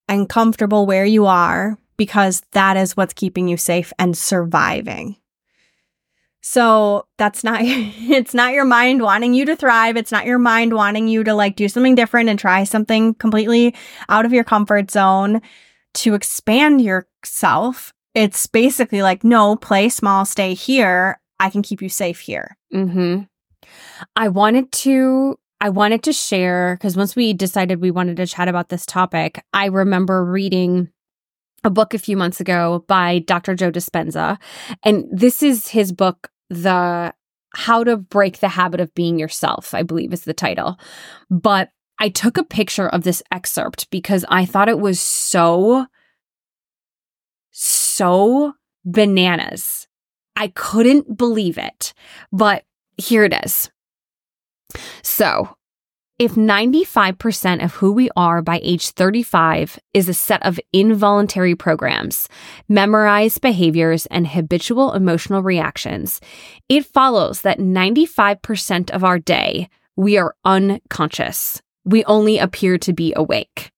and 0.08 0.28
comfortable 0.28 0.87
where 0.87 1.04
you 1.04 1.26
are 1.26 1.78
because 1.96 2.42
that 2.52 2.76
is 2.76 2.96
what's 2.96 3.12
keeping 3.12 3.49
you 3.49 3.56
safe 3.56 3.92
and 3.99 4.16
surviving. 4.16 5.16
So 6.40 7.06
that's 7.18 7.44
not 7.44 7.61
it's 7.62 8.34
not 8.34 8.52
your 8.52 8.64
mind 8.64 9.02
wanting 9.02 9.34
you 9.34 9.44
to 9.44 9.56
thrive, 9.56 9.96
it's 9.96 10.12
not 10.12 10.26
your 10.26 10.38
mind 10.38 10.75
wanting 10.75 11.06
you 11.06 11.22
to 11.25 11.34
like 11.34 11.56
do 11.56 11.68
something 11.68 11.94
different 11.94 12.28
and 12.28 12.38
try 12.38 12.64
something 12.64 13.14
completely 13.14 13.75
out 14.08 14.25
of 14.25 14.32
your 14.32 14.44
comfort 14.44 14.90
zone 14.90 15.40
to 15.94 16.14
expand 16.14 16.80
yourself. 16.80 17.92
It's 18.14 18.46
basically 18.46 19.02
like 19.02 19.25
no, 19.25 19.56
play 19.56 19.88
small, 19.88 20.25
stay 20.25 20.54
here. 20.54 21.20
I 21.40 21.50
can 21.50 21.62
keep 21.62 21.82
you 21.82 21.88
safe 21.88 22.20
here. 22.20 22.56
hmm 22.70 23.22
I 24.16 24.28
wanted 24.28 24.72
to 24.72 25.38
I 25.61 25.68
wanted 25.68 26.02
to 26.04 26.12
share 26.12 26.76
because 26.76 26.96
once 26.96 27.14
we 27.14 27.32
decided 27.32 27.80
we 27.80 27.92
wanted 27.92 28.16
to 28.16 28.26
chat 28.26 28.49
about 28.49 28.68
this 28.68 28.84
topic, 28.84 29.44
I 29.52 29.66
remember 29.66 30.25
reading 30.25 30.88
a 31.64 31.70
book 31.70 31.94
a 31.94 31.99
few 31.99 32.16
months 32.16 32.40
ago 32.40 32.84
by 32.88 33.20
Dr. 33.20 33.54
Joe 33.54 33.70
Dispenza. 33.70 34.38
And 34.82 35.04
this 35.12 35.40
is 35.42 35.68
his 35.68 35.92
book, 35.92 36.30
The 36.50 37.14
How 37.54 37.84
to 37.84 37.96
Break 37.96 38.40
the 38.40 38.49
Habit 38.49 38.80
of 38.80 38.92
Being 38.94 39.20
Yourself, 39.20 39.72
I 39.72 39.84
believe 39.84 40.12
is 40.12 40.22
the 40.22 40.34
title. 40.34 40.78
But 41.30 41.70
I 42.02 42.09
took 42.09 42.37
a 42.37 42.42
picture 42.42 42.88
of 42.88 43.04
this 43.04 43.23
excerpt 43.30 43.88
because 43.90 44.25
I 44.28 44.44
thought 44.44 44.68
it 44.68 44.80
was 44.80 44.99
so, 44.99 45.87
so 47.52 48.54
bananas. 48.85 49.87
I 50.35 50.49
couldn't 50.49 51.16
believe 51.16 51.59
it. 51.59 51.94
But 52.32 52.64
here 52.97 53.23
it 53.23 53.32
is. 53.44 53.71
So, 55.02 55.56
if 56.18 56.32
95% 56.35 57.62
of 57.62 57.75
who 57.75 57.92
we 57.92 58.11
are 58.16 58.42
by 58.42 58.59
age 58.64 58.90
35 58.90 59.78
is 59.94 60.09
a 60.09 60.14
set 60.14 60.44
of 60.44 60.59
involuntary 60.73 61.54
programs, 61.54 62.28
memorized 62.68 63.40
behaviors, 63.40 64.06
and 64.06 64.26
habitual 64.26 64.94
emotional 64.94 65.44
reactions, 65.44 66.21
it 66.68 66.85
follows 66.85 67.42
that 67.42 67.61
95% 67.61 68.90
of 68.90 69.04
our 69.04 69.21
day 69.21 69.68
we 69.94 70.18
are 70.18 70.35
unconscious. 70.44 71.62
We 71.84 72.04
only 72.04 72.38
appear 72.38 72.78
to 72.78 72.92
be 72.92 73.12
awake. 73.16 73.72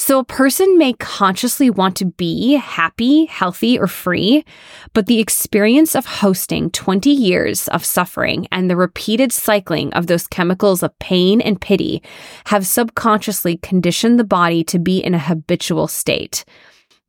So 0.00 0.18
a 0.18 0.24
person 0.24 0.78
may 0.78 0.94
consciously 0.94 1.68
want 1.68 1.94
to 1.96 2.06
be 2.06 2.54
happy, 2.54 3.26
healthy, 3.26 3.78
or 3.78 3.86
free, 3.86 4.46
but 4.94 5.04
the 5.04 5.20
experience 5.20 5.94
of 5.94 6.06
hosting 6.06 6.70
20 6.70 7.10
years 7.10 7.68
of 7.68 7.84
suffering 7.84 8.48
and 8.50 8.70
the 8.70 8.76
repeated 8.76 9.30
cycling 9.30 9.92
of 9.92 10.06
those 10.06 10.26
chemicals 10.26 10.82
of 10.82 10.98
pain 11.00 11.42
and 11.42 11.60
pity 11.60 12.02
have 12.46 12.66
subconsciously 12.66 13.58
conditioned 13.58 14.18
the 14.18 14.24
body 14.24 14.64
to 14.64 14.78
be 14.78 15.04
in 15.04 15.12
a 15.12 15.18
habitual 15.18 15.86
state. 15.86 16.46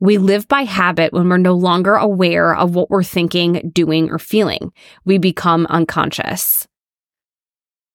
We 0.02 0.18
live 0.18 0.50
by 0.50 0.64
habit 0.64 1.14
when 1.14 1.30
we're 1.30 1.38
no 1.38 1.54
longer 1.54 1.96
aware 1.96 2.54
of 2.54 2.76
what 2.76 2.90
we're 2.90 3.04
thinking, 3.04 3.72
doing, 3.74 4.10
or 4.10 4.20
feeling. 4.20 4.74
We 5.06 5.18
become 5.18 5.66
unconscious. 5.68 6.68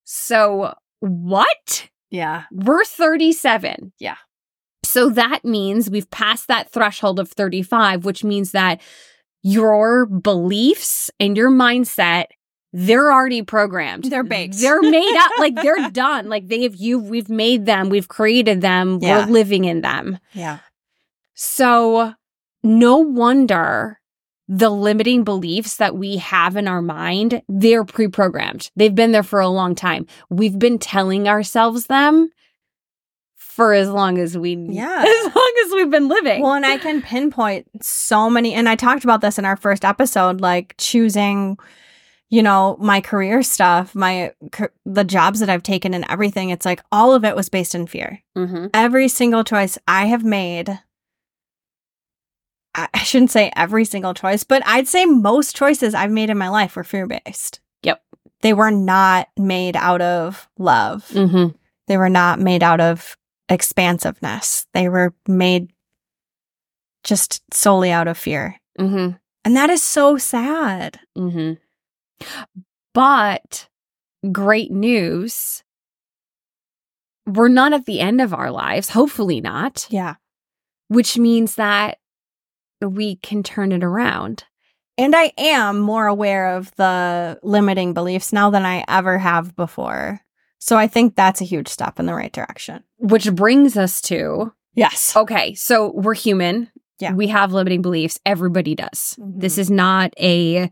So, 0.04 0.72
what? 1.00 1.90
Yeah. 2.16 2.44
We're 2.50 2.84
37. 2.84 3.92
Yeah. 3.98 4.16
So 4.84 5.10
that 5.10 5.44
means 5.44 5.90
we've 5.90 6.10
passed 6.10 6.48
that 6.48 6.70
threshold 6.70 7.18
of 7.20 7.30
35, 7.30 8.04
which 8.04 8.24
means 8.24 8.52
that 8.52 8.80
your 9.42 10.06
beliefs 10.06 11.10
and 11.20 11.36
your 11.36 11.50
mindset, 11.50 12.26
they're 12.72 13.12
already 13.12 13.42
programmed. 13.42 14.04
They're 14.04 14.22
baked. 14.24 14.58
They're 14.58 14.82
made 14.82 15.16
up. 15.18 15.32
like 15.38 15.54
they're 15.56 15.90
done. 15.92 16.28
Like 16.28 16.48
they've 16.48 16.74
you 16.74 16.98
we've 16.98 17.28
made 17.28 17.66
them, 17.66 17.88
we've 17.90 18.08
created 18.08 18.60
them, 18.60 18.98
Yeah. 19.00 19.26
we're 19.26 19.32
living 19.32 19.64
in 19.64 19.80
them. 19.82 20.18
Yeah. 20.32 20.58
So 21.34 22.14
no 22.62 22.98
wonder 22.98 24.00
the 24.48 24.70
limiting 24.70 25.24
beliefs 25.24 25.76
that 25.76 25.96
we 25.96 26.16
have 26.18 26.56
in 26.56 26.68
our 26.68 26.82
mind, 26.82 27.42
they're 27.48 27.84
pre-programmed. 27.84 28.70
They've 28.76 28.94
been 28.94 29.10
there 29.12 29.22
for 29.24 29.40
a 29.40 29.48
long 29.48 29.74
time. 29.74 30.06
We've 30.30 30.58
been 30.58 30.78
telling 30.78 31.28
ourselves 31.28 31.86
them 31.86 32.30
for 33.34 33.72
as 33.72 33.88
long 33.88 34.18
as 34.18 34.36
we 34.36 34.54
Yeah. 34.54 35.04
as 35.26 35.34
long 35.34 35.52
as 35.66 35.72
we've 35.72 35.90
been 35.90 36.08
living. 36.08 36.42
Well, 36.42 36.52
and 36.54 36.66
I 36.66 36.78
can 36.78 37.02
pinpoint 37.02 37.66
so 37.84 38.28
many, 38.30 38.52
and 38.54 38.68
I 38.68 38.76
talked 38.76 39.02
about 39.04 39.20
this 39.20 39.38
in 39.38 39.44
our 39.44 39.56
first 39.56 39.84
episode, 39.84 40.40
like 40.40 40.74
choosing, 40.78 41.56
you 42.28 42.42
know, 42.42 42.76
my 42.80 43.00
career 43.00 43.42
stuff, 43.42 43.94
my 43.94 44.32
the 44.84 45.04
jobs 45.04 45.40
that 45.40 45.48
I've 45.48 45.62
taken, 45.62 45.94
and 45.94 46.04
everything. 46.08 46.50
It's 46.50 46.66
like 46.66 46.82
all 46.92 47.14
of 47.14 47.24
it 47.24 47.34
was 47.34 47.48
based 47.48 47.74
in 47.74 47.86
fear. 47.86 48.20
Mhm. 48.36 48.70
Every 48.74 49.08
single 49.08 49.42
choice 49.42 49.78
I 49.88 50.06
have 50.06 50.22
made. 50.24 50.78
I 52.76 53.02
shouldn't 53.04 53.30
say 53.30 53.50
every 53.56 53.84
single 53.86 54.12
choice, 54.14 54.44
but 54.44 54.62
I'd 54.66 54.86
say 54.88 55.04
most 55.06 55.56
choices 55.56 55.94
I've 55.94 56.10
made 56.10 56.28
in 56.30 56.36
my 56.38 56.48
life 56.48 56.76
were 56.76 56.84
fear 56.84 57.06
based. 57.06 57.60
Yep. 57.82 58.02
They 58.42 58.52
were 58.52 58.70
not 58.70 59.28
made 59.38 59.76
out 59.76 60.02
of 60.02 60.48
love. 60.58 61.08
Mhm. 61.08 61.54
They 61.86 61.96
were 61.96 62.10
not 62.10 62.38
made 62.38 62.62
out 62.62 62.80
of 62.80 63.16
expansiveness. 63.48 64.66
They 64.74 64.88
were 64.88 65.14
made 65.26 65.72
just 67.02 67.42
solely 67.54 67.90
out 67.92 68.08
of 68.08 68.18
fear. 68.18 68.60
Mhm. 68.78 69.18
And 69.44 69.56
that 69.56 69.70
is 69.70 69.82
so 69.82 70.18
sad. 70.18 71.00
Mhm. 71.16 71.58
But 72.92 73.68
great 74.32 74.70
news. 74.72 75.62
We're 77.26 77.48
not 77.48 77.72
at 77.72 77.86
the 77.86 78.00
end 78.00 78.20
of 78.20 78.34
our 78.34 78.50
lives, 78.50 78.90
hopefully 78.90 79.40
not, 79.40 79.86
Yeah. 79.90 80.16
which 80.88 81.16
means 81.18 81.54
that 81.56 81.98
we 82.80 83.16
can 83.16 83.42
turn 83.42 83.72
it 83.72 83.82
around. 83.84 84.44
And 84.98 85.14
I 85.14 85.32
am 85.36 85.78
more 85.78 86.06
aware 86.06 86.56
of 86.56 86.74
the 86.76 87.38
limiting 87.42 87.92
beliefs 87.94 88.32
now 88.32 88.50
than 88.50 88.64
I 88.64 88.84
ever 88.88 89.18
have 89.18 89.54
before. 89.56 90.20
So 90.58 90.76
I 90.76 90.86
think 90.86 91.14
that's 91.16 91.40
a 91.40 91.44
huge 91.44 91.68
step 91.68 92.00
in 92.00 92.06
the 92.06 92.14
right 92.14 92.32
direction. 92.32 92.82
Which 92.98 93.30
brings 93.34 93.76
us 93.76 94.00
to 94.02 94.52
Yes. 94.74 95.14
okay, 95.16 95.54
so 95.54 95.92
we're 95.94 96.14
human. 96.14 96.70
Yeah. 96.98 97.12
We 97.12 97.26
have 97.28 97.52
limiting 97.52 97.82
beliefs. 97.82 98.18
Everybody 98.24 98.74
does. 98.74 99.16
Mhm. 99.20 99.40
This 99.40 99.58
is 99.58 99.70
not 99.70 100.12
a 100.18 100.70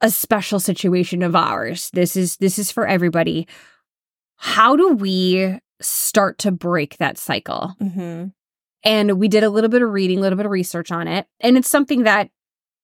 a 0.00 0.10
special 0.10 0.60
situation 0.60 1.22
of 1.22 1.34
ours. 1.34 1.90
This 1.92 2.16
is 2.16 2.36
this 2.38 2.58
is 2.58 2.70
for 2.70 2.86
everybody. 2.86 3.46
How 4.36 4.76
do 4.76 4.92
we 4.92 5.58
start 5.80 6.38
to 6.38 6.50
break 6.52 6.96
that 6.98 7.16
cycle? 7.18 7.74
hmm 7.80 8.26
And 8.84 9.18
we 9.18 9.28
did 9.28 9.44
a 9.44 9.50
little 9.50 9.70
bit 9.70 9.82
of 9.82 9.90
reading, 9.90 10.18
a 10.18 10.20
little 10.20 10.36
bit 10.36 10.46
of 10.46 10.52
research 10.52 10.90
on 10.90 11.08
it. 11.08 11.26
And 11.40 11.56
it's 11.56 11.68
something 11.68 12.04
that, 12.04 12.30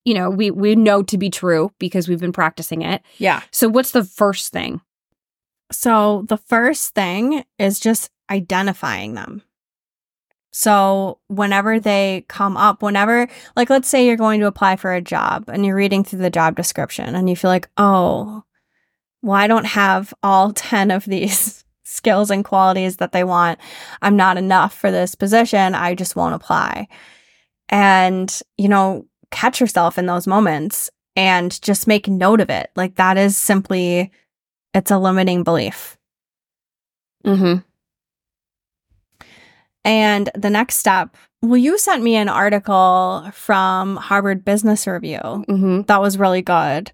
you 0.04 0.14
know, 0.14 0.28
we 0.28 0.50
we 0.50 0.74
know 0.74 1.02
to 1.04 1.16
be 1.16 1.30
true 1.30 1.70
because 1.78 2.08
we've 2.08 2.20
been 2.20 2.32
practicing 2.32 2.82
it. 2.82 3.02
Yeah. 3.18 3.42
So 3.50 3.68
what's 3.68 3.92
the 3.92 4.04
first 4.04 4.52
thing? 4.52 4.80
So 5.70 6.24
the 6.28 6.36
first 6.36 6.94
thing 6.94 7.44
is 7.58 7.80
just 7.80 8.10
identifying 8.30 9.14
them. 9.14 9.42
So 10.52 11.18
whenever 11.26 11.80
they 11.80 12.24
come 12.28 12.56
up, 12.56 12.80
whenever, 12.80 13.26
like, 13.56 13.70
let's 13.70 13.88
say 13.88 14.06
you're 14.06 14.16
going 14.16 14.38
to 14.38 14.46
apply 14.46 14.76
for 14.76 14.94
a 14.94 15.00
job 15.00 15.48
and 15.48 15.66
you're 15.66 15.74
reading 15.74 16.04
through 16.04 16.20
the 16.20 16.30
job 16.30 16.54
description 16.54 17.16
and 17.16 17.28
you 17.28 17.34
feel 17.34 17.50
like, 17.50 17.68
oh, 17.76 18.44
well, 19.20 19.36
I 19.36 19.48
don't 19.48 19.66
have 19.66 20.14
all 20.22 20.52
10 20.54 20.92
of 20.92 21.06
these 21.06 21.63
skills 21.94 22.30
and 22.30 22.44
qualities 22.44 22.96
that 22.96 23.12
they 23.12 23.24
want. 23.24 23.58
I'm 24.02 24.16
not 24.16 24.36
enough 24.36 24.74
for 24.74 24.90
this 24.90 25.14
position. 25.14 25.74
I 25.74 25.94
just 25.94 26.16
won't 26.16 26.34
apply. 26.34 26.88
And, 27.68 28.40
you 28.58 28.68
know, 28.68 29.06
catch 29.30 29.60
yourself 29.60 29.98
in 29.98 30.06
those 30.06 30.26
moments 30.26 30.90
and 31.16 31.60
just 31.62 31.86
make 31.86 32.08
note 32.08 32.40
of 32.40 32.50
it. 32.50 32.70
Like 32.76 32.96
that 32.96 33.16
is 33.16 33.36
simply, 33.36 34.10
it's 34.74 34.90
a 34.90 34.98
limiting 34.98 35.44
belief. 35.44 35.96
Mm-hmm. 37.24 37.60
And 39.84 40.30
the 40.34 40.50
next 40.50 40.76
step, 40.76 41.16
well, 41.42 41.56
you 41.56 41.78
sent 41.78 42.02
me 42.02 42.16
an 42.16 42.28
article 42.28 43.28
from 43.32 43.96
Harvard 43.96 44.44
Business 44.44 44.86
Review 44.86 45.18
Mm-hmm. 45.20 45.82
that 45.82 46.00
was 46.00 46.18
really 46.18 46.42
good 46.42 46.90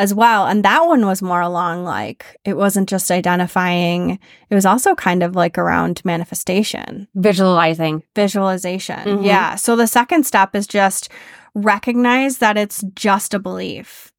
as 0.00 0.14
well. 0.14 0.46
And 0.46 0.64
that 0.64 0.86
one 0.86 1.04
was 1.06 1.20
more 1.22 1.40
along 1.42 1.84
like 1.84 2.24
it 2.44 2.56
wasn't 2.56 2.88
just 2.88 3.10
identifying, 3.10 4.18
it 4.48 4.54
was 4.54 4.64
also 4.66 4.94
kind 4.94 5.22
of 5.22 5.36
like 5.36 5.58
around 5.58 6.00
manifestation, 6.04 7.06
Visualizing. 7.14 8.02
visualization. 8.16 8.98
Mhm. 9.04 9.26
Yeah. 9.26 9.54
So 9.56 9.76
the 9.76 9.86
second 9.86 10.24
step 10.24 10.56
is 10.56 10.66
just 10.66 11.08
recognize 11.54 12.38
that 12.38 12.56
it's 12.56 12.82
just 12.94 13.34
a 13.34 13.38
belief. 13.38 14.10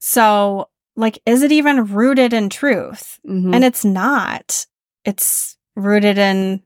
So, 0.00 0.68
like, 0.96 1.20
is 1.26 1.42
it 1.42 1.52
even 1.52 1.84
rooted 1.84 2.32
in 2.32 2.48
truth? 2.48 3.20
Mhm. 3.28 3.54
And 3.54 3.64
it's 3.64 3.84
not. 3.84 4.66
It's 5.04 5.56
rooted 5.76 6.16
in 6.18 6.62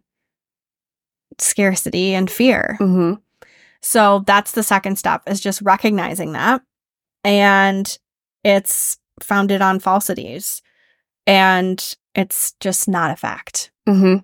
scarcity 1.38 2.14
and 2.14 2.30
fear. 2.30 2.76
Mhm. 2.80 3.20
So 3.82 4.22
that's 4.26 4.52
the 4.52 4.62
second 4.62 4.96
step 4.98 5.22
is 5.26 5.40
just 5.40 5.60
recognizing 5.62 6.32
that. 6.32 6.62
And 7.24 7.98
it's 8.44 8.98
founded 9.22 9.62
on 9.62 9.80
falsities. 9.80 10.62
And 11.26 11.82
it's 12.14 12.54
just 12.60 12.86
not 12.86 13.10
a 13.10 13.16
fact. 13.16 13.72
hmm 13.88 14.16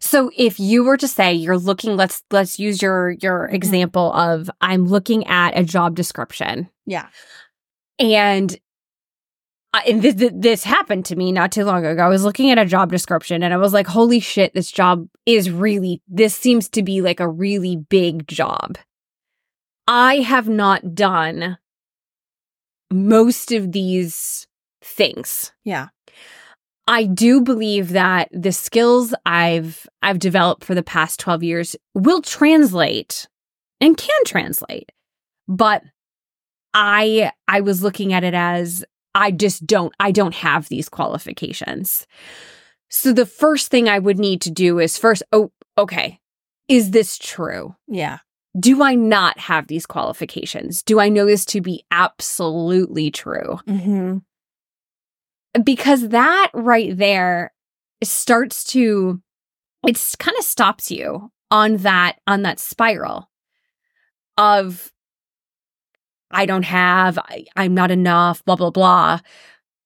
So 0.00 0.30
if 0.36 0.60
you 0.60 0.84
were 0.84 0.96
to 0.96 1.08
say 1.08 1.34
you're 1.34 1.58
looking, 1.58 1.96
let's 1.96 2.22
let's 2.30 2.58
use 2.58 2.80
your 2.80 3.10
your 3.10 3.46
example 3.46 4.12
of 4.12 4.48
I'm 4.60 4.84
looking 4.84 5.26
at 5.26 5.58
a 5.58 5.64
job 5.64 5.96
description, 5.96 6.70
Yeah. 6.86 7.08
and 7.98 8.56
I, 9.74 9.84
and 9.88 10.02
this, 10.02 10.30
this 10.34 10.64
happened 10.64 11.06
to 11.06 11.16
me 11.16 11.32
not 11.32 11.50
too 11.50 11.64
long 11.64 11.84
ago. 11.86 12.02
I 12.04 12.08
was 12.08 12.24
looking 12.24 12.50
at 12.50 12.58
a 12.58 12.66
job 12.66 12.90
description 12.90 13.42
and 13.42 13.52
I 13.54 13.56
was 13.56 13.72
like, 13.72 13.86
"Holy 13.86 14.20
shit, 14.20 14.52
this 14.54 14.70
job 14.70 15.08
is 15.26 15.50
really. 15.50 16.02
This 16.06 16.34
seems 16.34 16.68
to 16.70 16.82
be 16.82 17.00
like 17.00 17.20
a 17.20 17.28
really 17.28 17.76
big 17.76 18.28
job." 18.28 18.76
I 19.88 20.16
have 20.16 20.48
not 20.48 20.94
done 20.94 21.58
most 22.92 23.52
of 23.52 23.72
these 23.72 24.46
things. 24.82 25.52
Yeah. 25.64 25.88
I 26.88 27.04
do 27.04 27.40
believe 27.40 27.90
that 27.90 28.28
the 28.32 28.52
skills 28.52 29.14
I've 29.24 29.86
I've 30.02 30.18
developed 30.18 30.64
for 30.64 30.74
the 30.74 30.82
past 30.82 31.20
12 31.20 31.42
years 31.42 31.76
will 31.94 32.20
translate 32.20 33.28
and 33.80 33.96
can 33.96 34.24
translate. 34.24 34.90
But 35.46 35.82
I 36.74 37.30
I 37.46 37.60
was 37.60 37.82
looking 37.82 38.12
at 38.12 38.24
it 38.24 38.34
as 38.34 38.84
I 39.14 39.30
just 39.30 39.66
don't 39.66 39.94
I 40.00 40.10
don't 40.10 40.34
have 40.34 40.68
these 40.68 40.88
qualifications. 40.88 42.06
So 42.90 43.12
the 43.12 43.26
first 43.26 43.70
thing 43.70 43.88
I 43.88 43.98
would 43.98 44.18
need 44.18 44.40
to 44.42 44.50
do 44.50 44.78
is 44.78 44.98
first 44.98 45.22
oh 45.32 45.52
okay, 45.78 46.20
is 46.68 46.90
this 46.90 47.16
true? 47.16 47.76
Yeah. 47.86 48.18
Do 48.58 48.82
I 48.82 48.94
not 48.94 49.38
have 49.38 49.66
these 49.66 49.86
qualifications? 49.86 50.82
Do 50.82 51.00
I 51.00 51.08
know 51.08 51.24
this 51.26 51.44
to 51.46 51.60
be 51.60 51.84
absolutely 51.90 53.10
true? 53.10 53.58
Mm-hmm. 53.66 54.18
because 55.62 56.08
that 56.08 56.50
right 56.54 56.96
there 56.96 57.52
starts 58.02 58.64
to 58.64 59.20
it's 59.86 60.16
kind 60.16 60.36
of 60.38 60.44
stops 60.44 60.90
you 60.90 61.30
on 61.50 61.76
that 61.78 62.16
on 62.26 62.42
that 62.42 62.58
spiral 62.58 63.28
of 64.38 64.90
i 66.30 66.46
don't 66.46 66.64
have 66.64 67.18
I, 67.18 67.44
i'm 67.54 67.74
not 67.74 67.90
enough 67.90 68.44
blah 68.44 68.56
blah 68.56 68.70
blah 68.70 69.20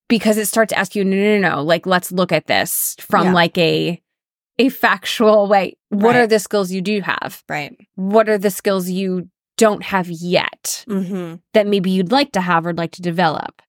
because 0.09 0.39
it 0.39 0.47
starts 0.47 0.71
to 0.73 0.79
ask 0.79 0.95
you 0.95 1.05
no 1.05 1.17
no 1.17 1.39
no 1.41 1.57
no 1.57 1.63
like 1.63 1.85
let's 1.87 2.13
look 2.13 2.33
at 2.33 2.47
this 2.47 2.97
from 3.01 3.27
Yeah. 3.27 3.33
like 3.33 3.59
a 3.59 4.01
a 4.59 4.69
factual 4.71 5.47
way 5.49 5.77
what 5.91 6.15
Right. 6.15 6.23
are 6.23 6.27
the 6.27 6.39
skills 6.39 6.73
you 6.73 6.81
do 6.81 7.01
have 7.03 7.43
Right. 7.49 7.77
what 7.95 8.29
are 8.29 8.39
the 8.39 8.51
skills 8.51 8.89
you 8.89 9.29
don't 9.57 9.83
have 9.83 10.09
yet 10.09 10.85
Mm-hmm. 10.89 11.37
that 11.55 11.67
maybe 11.67 11.91
you'd 11.91 12.13
like 12.13 12.33
to 12.33 12.41
have 12.41 12.67
or 12.67 12.73
like 12.75 12.93
to 12.93 13.03
develop. 13.03 13.63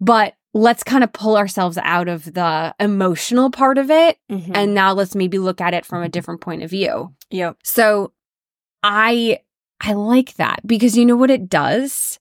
But 0.00 0.34
let's 0.54 0.82
kind 0.82 1.02
of 1.04 1.12
pull 1.12 1.36
ourselves 1.36 1.78
out 1.82 2.08
of 2.08 2.34
the 2.34 2.74
emotional 2.80 3.50
part 3.50 3.78
of 3.78 3.90
it. 3.90 4.18
Mm-hmm. 4.30 4.52
And 4.54 4.74
now 4.74 4.92
let's 4.92 5.14
maybe 5.14 5.38
look 5.38 5.60
at 5.60 5.74
it 5.74 5.86
from 5.86 6.02
a 6.02 6.08
different 6.08 6.40
point 6.40 6.62
of 6.62 6.70
view. 6.70 7.14
yep. 7.30 7.56
So 7.64 8.12
I 8.82 9.38
I 9.80 9.92
like 9.94 10.34
that 10.34 10.60
because 10.66 10.96
you 10.96 11.04
know 11.06 11.16
what 11.16 11.30
it 11.30 11.48
does? 11.48 12.18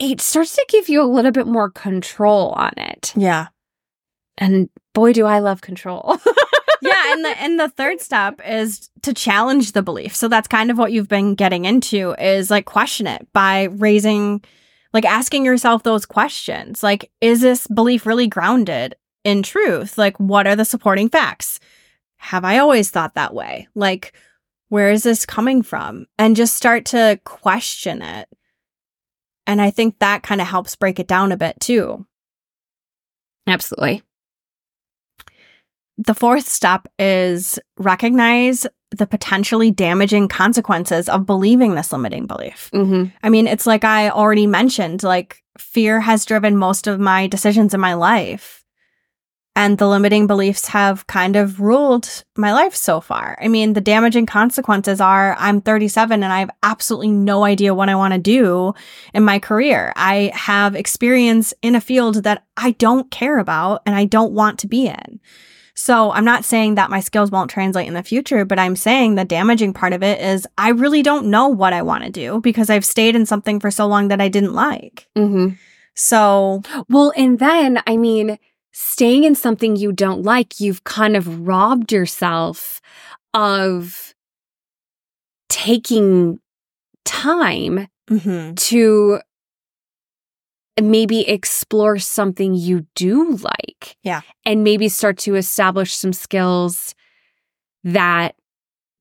It 0.00 0.20
starts 0.20 0.54
to 0.56 0.66
give 0.68 0.88
you 0.88 1.00
a 1.02 1.06
little 1.06 1.30
bit 1.30 1.46
more 1.46 1.70
control 1.70 2.50
on 2.56 2.72
it. 2.76 3.12
Yeah. 3.16 3.46
And 4.38 4.68
boy 4.92 5.12
do 5.12 5.26
I 5.26 5.38
love 5.38 5.60
control. 5.60 6.18
yeah, 6.82 7.12
and 7.12 7.24
the 7.24 7.40
and 7.40 7.60
the 7.60 7.68
third 7.68 8.00
step 8.00 8.40
is 8.46 8.90
to 9.02 9.14
challenge 9.14 9.72
the 9.72 9.82
belief. 9.82 10.14
So 10.14 10.28
that's 10.28 10.48
kind 10.48 10.70
of 10.70 10.78
what 10.78 10.92
you've 10.92 11.08
been 11.08 11.34
getting 11.34 11.64
into 11.64 12.14
is 12.18 12.50
like 12.50 12.64
question 12.64 13.06
it 13.06 13.26
by 13.32 13.64
raising 13.64 14.42
like 14.92 15.04
asking 15.04 15.44
yourself 15.44 15.82
those 15.82 16.06
questions. 16.06 16.82
Like 16.82 17.10
is 17.20 17.40
this 17.40 17.66
belief 17.66 18.06
really 18.06 18.26
grounded 18.26 18.96
in 19.24 19.42
truth? 19.42 19.98
Like 19.98 20.18
what 20.18 20.46
are 20.46 20.56
the 20.56 20.64
supporting 20.64 21.08
facts? 21.08 21.60
Have 22.16 22.44
I 22.44 22.58
always 22.58 22.90
thought 22.90 23.14
that 23.14 23.34
way? 23.34 23.68
Like 23.74 24.12
where 24.68 24.90
is 24.90 25.02
this 25.04 25.26
coming 25.26 25.62
from? 25.62 26.06
And 26.18 26.36
just 26.36 26.54
start 26.54 26.86
to 26.86 27.20
question 27.24 28.02
it. 28.02 28.28
And 29.46 29.60
I 29.60 29.70
think 29.70 29.98
that 29.98 30.22
kind 30.22 30.40
of 30.40 30.46
helps 30.46 30.74
break 30.74 30.98
it 30.98 31.06
down 31.06 31.32
a 31.32 31.36
bit 31.36 31.60
too. 31.60 32.06
Absolutely. 33.46 34.02
The 35.98 36.14
fourth 36.14 36.48
step 36.48 36.88
is 36.98 37.58
recognize 37.76 38.66
the 38.90 39.06
potentially 39.06 39.70
damaging 39.70 40.28
consequences 40.28 41.08
of 41.08 41.26
believing 41.26 41.74
this 41.74 41.92
limiting 41.92 42.26
belief. 42.26 42.70
hmm 42.72 43.06
I 43.22 43.28
mean, 43.28 43.46
it's 43.46 43.66
like 43.66 43.84
I 43.84 44.10
already 44.10 44.46
mentioned, 44.46 45.02
like 45.02 45.42
fear 45.58 46.00
has 46.00 46.24
driven 46.24 46.56
most 46.56 46.86
of 46.86 47.00
my 47.00 47.26
decisions 47.26 47.74
in 47.74 47.80
my 47.80 47.94
life. 47.94 48.64
And 49.56 49.78
the 49.78 49.86
limiting 49.86 50.26
beliefs 50.26 50.66
have 50.68 51.06
kind 51.06 51.36
of 51.36 51.60
ruled 51.60 52.24
my 52.36 52.52
life 52.52 52.74
so 52.74 53.00
far. 53.00 53.38
I 53.40 53.46
mean, 53.46 53.74
the 53.74 53.80
damaging 53.80 54.26
consequences 54.26 55.00
are 55.00 55.36
I'm 55.38 55.60
37 55.60 56.24
and 56.24 56.32
I 56.32 56.40
have 56.40 56.50
absolutely 56.64 57.12
no 57.12 57.44
idea 57.44 57.72
what 57.72 57.88
I 57.88 57.94
want 57.94 58.14
to 58.14 58.18
do 58.18 58.74
in 59.12 59.22
my 59.22 59.38
career. 59.38 59.92
I 59.94 60.32
have 60.34 60.74
experience 60.74 61.54
in 61.62 61.76
a 61.76 61.80
field 61.80 62.24
that 62.24 62.44
I 62.56 62.72
don't 62.72 63.12
care 63.12 63.38
about 63.38 63.82
and 63.86 63.94
I 63.94 64.06
don't 64.06 64.32
want 64.32 64.58
to 64.60 64.66
be 64.66 64.88
in. 64.88 65.20
So 65.74 66.12
I'm 66.12 66.24
not 66.24 66.44
saying 66.44 66.76
that 66.76 66.90
my 66.90 67.00
skills 67.00 67.30
won't 67.30 67.50
translate 67.50 67.88
in 67.88 67.94
the 67.94 68.02
future, 68.02 68.44
but 68.44 68.58
I'm 68.58 68.76
saying 68.76 69.14
the 69.16 69.24
damaging 69.24 69.72
part 69.72 69.92
of 69.92 70.02
it 70.02 70.20
is 70.20 70.46
I 70.56 70.70
really 70.70 71.02
don't 71.02 71.26
know 71.26 71.48
what 71.48 71.72
I 71.72 71.82
want 71.82 72.04
to 72.04 72.10
do 72.10 72.40
because 72.40 72.70
I've 72.70 72.84
stayed 72.84 73.16
in 73.16 73.26
something 73.26 73.58
for 73.60 73.70
so 73.70 73.86
long 73.86 74.08
that 74.08 74.20
I 74.20 74.28
didn't 74.28 74.54
like. 74.54 75.08
hmm 75.16 75.50
So 75.94 76.62
Well, 76.88 77.12
and 77.16 77.38
then, 77.38 77.82
I 77.86 77.96
mean, 77.96 78.38
staying 78.72 79.24
in 79.24 79.34
something 79.34 79.76
you 79.76 79.92
don't 79.92 80.22
like, 80.22 80.60
you've 80.60 80.84
kind 80.84 81.16
of 81.16 81.46
robbed 81.46 81.92
yourself 81.92 82.80
of 83.32 84.14
taking 85.48 86.38
time 87.04 87.88
mhm, 88.08 88.56
to 88.56 89.20
maybe 90.80 91.28
explore 91.28 91.98
something 91.98 92.54
you 92.54 92.86
do 92.94 93.36
like. 93.36 93.96
Yeah. 94.02 94.22
And 94.44 94.64
maybe 94.64 94.88
start 94.88 95.18
to 95.18 95.34
establish 95.36 95.94
some 95.94 96.12
skills 96.12 96.94
that 97.84 98.34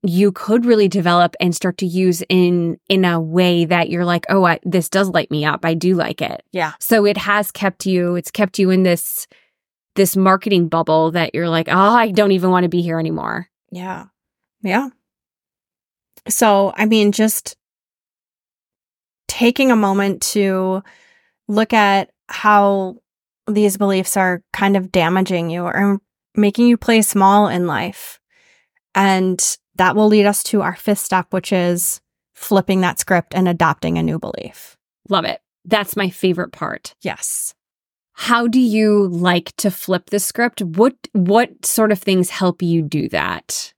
you 0.05 0.31
could 0.33 0.65
really 0.65 0.89
develop 0.89 1.35
and 1.39 1.55
start 1.55 1.77
to 1.77 1.85
use 1.85 2.21
in 2.27 2.77
in 2.89 3.05
a 3.05 3.19
way 3.21 3.63
that 3.63 3.89
you're 3.89 4.03
like, 4.03 4.25
"Oh, 4.29 4.43
I, 4.43 4.59
this 4.63 4.89
does 4.89 5.07
light 5.09 5.31
me 5.31 5.45
up. 5.45 5.63
I 5.63 5.73
do 5.73 5.95
like 5.95 6.21
it." 6.21 6.43
yeah, 6.51 6.73
So 6.79 7.05
it 7.05 7.17
has 7.17 7.51
kept 7.51 7.85
you, 7.85 8.15
it's 8.15 8.29
kept 8.29 8.59
you 8.59 8.69
in 8.69 8.83
this 8.83 9.27
this 9.95 10.17
marketing 10.17 10.67
bubble 10.67 11.11
that 11.11 11.33
you're 11.33 11.49
like, 11.49 11.67
oh, 11.69 11.73
I 11.95 12.11
don't 12.11 12.31
even 12.31 12.49
want 12.49 12.63
to 12.63 12.69
be 12.69 12.81
here 12.81 12.99
anymore. 12.99 13.47
yeah, 13.71 14.05
yeah. 14.61 14.89
So, 16.27 16.73
I 16.75 16.85
mean, 16.85 17.11
just 17.11 17.57
taking 19.27 19.71
a 19.71 19.75
moment 19.75 20.21
to 20.21 20.81
look 21.47 21.73
at 21.73 22.11
how 22.27 22.97
these 23.47 23.77
beliefs 23.77 24.15
are 24.15 24.41
kind 24.53 24.77
of 24.77 24.91
damaging 24.91 25.49
you 25.49 25.63
or 25.63 25.99
making 26.35 26.67
you 26.67 26.77
play 26.77 27.01
small 27.01 27.47
in 27.47 27.67
life. 27.67 28.19
And 28.95 29.57
that 29.75 29.95
will 29.95 30.07
lead 30.07 30.25
us 30.25 30.43
to 30.43 30.61
our 30.61 30.75
fifth 30.75 30.99
step, 30.99 31.27
which 31.31 31.51
is 31.51 32.01
flipping 32.33 32.81
that 32.81 32.99
script 32.99 33.33
and 33.35 33.47
adopting 33.47 33.97
a 33.97 34.03
new 34.03 34.19
belief. 34.19 34.77
Love 35.09 35.25
it. 35.25 35.41
That's 35.65 35.95
my 35.95 36.09
favorite 36.09 36.51
part. 36.51 36.95
Yes. 37.01 37.53
How 38.13 38.47
do 38.47 38.59
you 38.59 39.07
like 39.07 39.55
to 39.57 39.71
flip 39.71 40.09
the 40.09 40.19
script? 40.19 40.61
What 40.61 40.95
what 41.13 41.65
sort 41.65 41.91
of 41.91 41.99
things 41.99 42.29
help 42.29 42.61
you 42.61 42.81
do 42.81 43.09
that? 43.09 43.73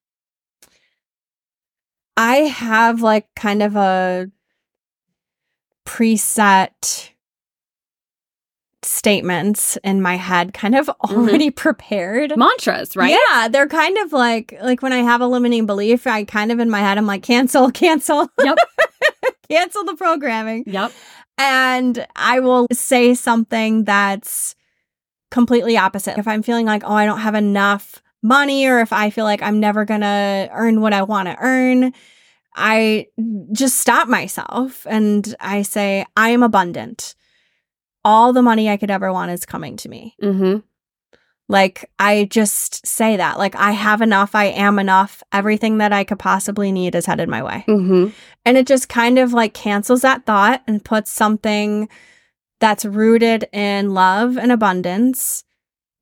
I 2.18 2.36
have 2.38 3.02
like 3.02 3.28
kind 3.36 3.64
of 3.64 3.76
a 3.76 4.30
preset 5.86 7.10
statements 8.86 9.78
in 9.84 10.02
my 10.02 10.16
head 10.16 10.54
kind 10.54 10.76
of 10.76 10.88
mm-hmm. 11.04 11.16
already 11.16 11.50
prepared. 11.50 12.34
Mantras, 12.38 12.96
right? 12.96 13.18
Yeah, 13.30 13.48
they're 13.48 13.68
kind 13.68 13.98
of 14.00 14.14
like 14.14 14.56
like 14.62 14.82
when 14.82 14.94
I 14.94 15.00
have 15.00 15.22
a 15.22 15.28
limiting 15.28 15.66
belief, 15.66 16.08
I 16.08 16.24
kind 16.24 16.52
of 16.52 16.60
in 16.60 16.70
my 16.70 16.80
head 16.80 16.98
I'm 16.98 17.06
like 17.06 17.24
cancel, 17.24 17.72
cancel. 17.72 18.30
Yep. 18.44 18.58
cancel 19.50 19.84
the 19.84 19.96
programming. 19.96 20.64
Yep. 20.68 20.92
And 21.38 22.08
I 22.16 22.40
will 22.40 22.68
say 22.72 23.14
something 23.14 23.84
that's 23.84 24.56
completely 25.32 25.78
opposite. 25.78 26.18
If 26.18 26.28
I'm 26.28 26.44
feeling 26.44 26.66
like, 26.66 26.84
oh, 26.86 26.94
I 26.94 27.06
don't 27.06 27.20
have 27.20 27.36
enough 27.36 28.02
money, 28.24 28.66
or 28.68 28.80
if 28.80 28.94
I 28.94 29.10
feel 29.10 29.26
like 29.26 29.42
I'm 29.42 29.60
never 29.60 29.86
to 29.86 30.50
earn 30.52 30.80
what 30.80 30.94
I 30.94 31.04
want 31.04 31.28
to 31.28 31.36
earn, 31.40 31.94
I 32.56 33.08
just 33.52 33.80
stop 33.80 34.08
myself 34.08 34.88
and 34.90 35.36
I 35.40 35.64
say, 35.64 36.06
I 36.16 36.30
am 36.30 36.42
abundant. 36.42 37.16
All 38.06 38.32
the 38.32 38.44
money 38.44 38.70
I 38.70 38.78
could 38.78 38.92
ever 38.92 39.12
want 39.12 39.32
is 39.32 39.46
coming 39.46 39.76
to 39.78 39.90
me. 39.90 40.16
Mm-hmm. 40.22 40.60
Like, 41.50 41.92
I 42.00 42.26
just 42.26 42.88
say 42.88 43.18
that. 43.18 43.38
Like, 43.38 43.56
I 43.56 43.72
have 43.72 44.02
enough. 44.02 44.34
I 44.34 44.46
am 44.46 44.80
enough. 44.80 45.22
Everything 45.32 45.80
that 45.80 45.92
I 45.92 46.04
could 46.04 46.18
possibly 46.20 46.72
need 46.72 46.96
is 46.96 47.06
headed 47.06 47.30
my 47.30 47.44
way. 47.44 47.66
Mm-hmm. 47.68 48.08
And 48.46 48.58
it 48.58 48.66
just 48.66 48.90
kind 48.90 49.20
of 49.20 49.34
like 49.34 49.54
cancels 49.54 50.02
that 50.02 50.26
thought 50.26 50.64
and 50.66 50.86
puts 50.86 51.12
something 51.12 51.90
that's 52.60 52.86
rooted 52.86 53.48
in 53.52 53.94
love 53.94 54.38
and 54.38 54.52
abundance 54.52 55.44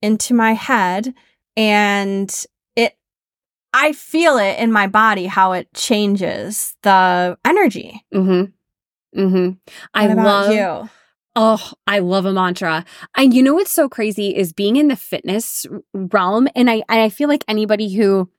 into 0.01 0.33
my 0.33 0.53
head. 0.53 1.13
And 1.57 2.45
it, 2.75 2.97
I 3.73 3.91
feel 3.93 4.37
it 4.37 4.59
in 4.59 4.71
my 4.71 4.87
body 4.87 5.25
how 5.25 5.53
it 5.53 5.73
changes 5.73 6.75
the 6.83 7.37
energy. 7.43 8.05
Mm-hmm. 8.13 9.19
Mm-hmm. 9.19 9.51
I 9.93 10.07
love 10.13 10.53
you. 10.53 10.89
Oh, 11.35 11.71
I 11.87 11.99
love 11.99 12.25
a 12.25 12.31
mantra. 12.33 12.85
And 13.17 13.33
you 13.33 13.41
know 13.41 13.55
what's 13.55 13.71
so 13.71 13.89
crazy 13.89 14.35
is 14.35 14.53
being 14.53 14.75
in 14.75 14.87
the 14.87 14.95
fitness 14.95 15.65
realm. 15.93 16.47
And 16.55 16.69
I, 16.69 16.83
and 16.87 17.01
I 17.01 17.09
feel 17.09 17.27
like 17.27 17.43
anybody 17.47 17.93
who 17.93 18.29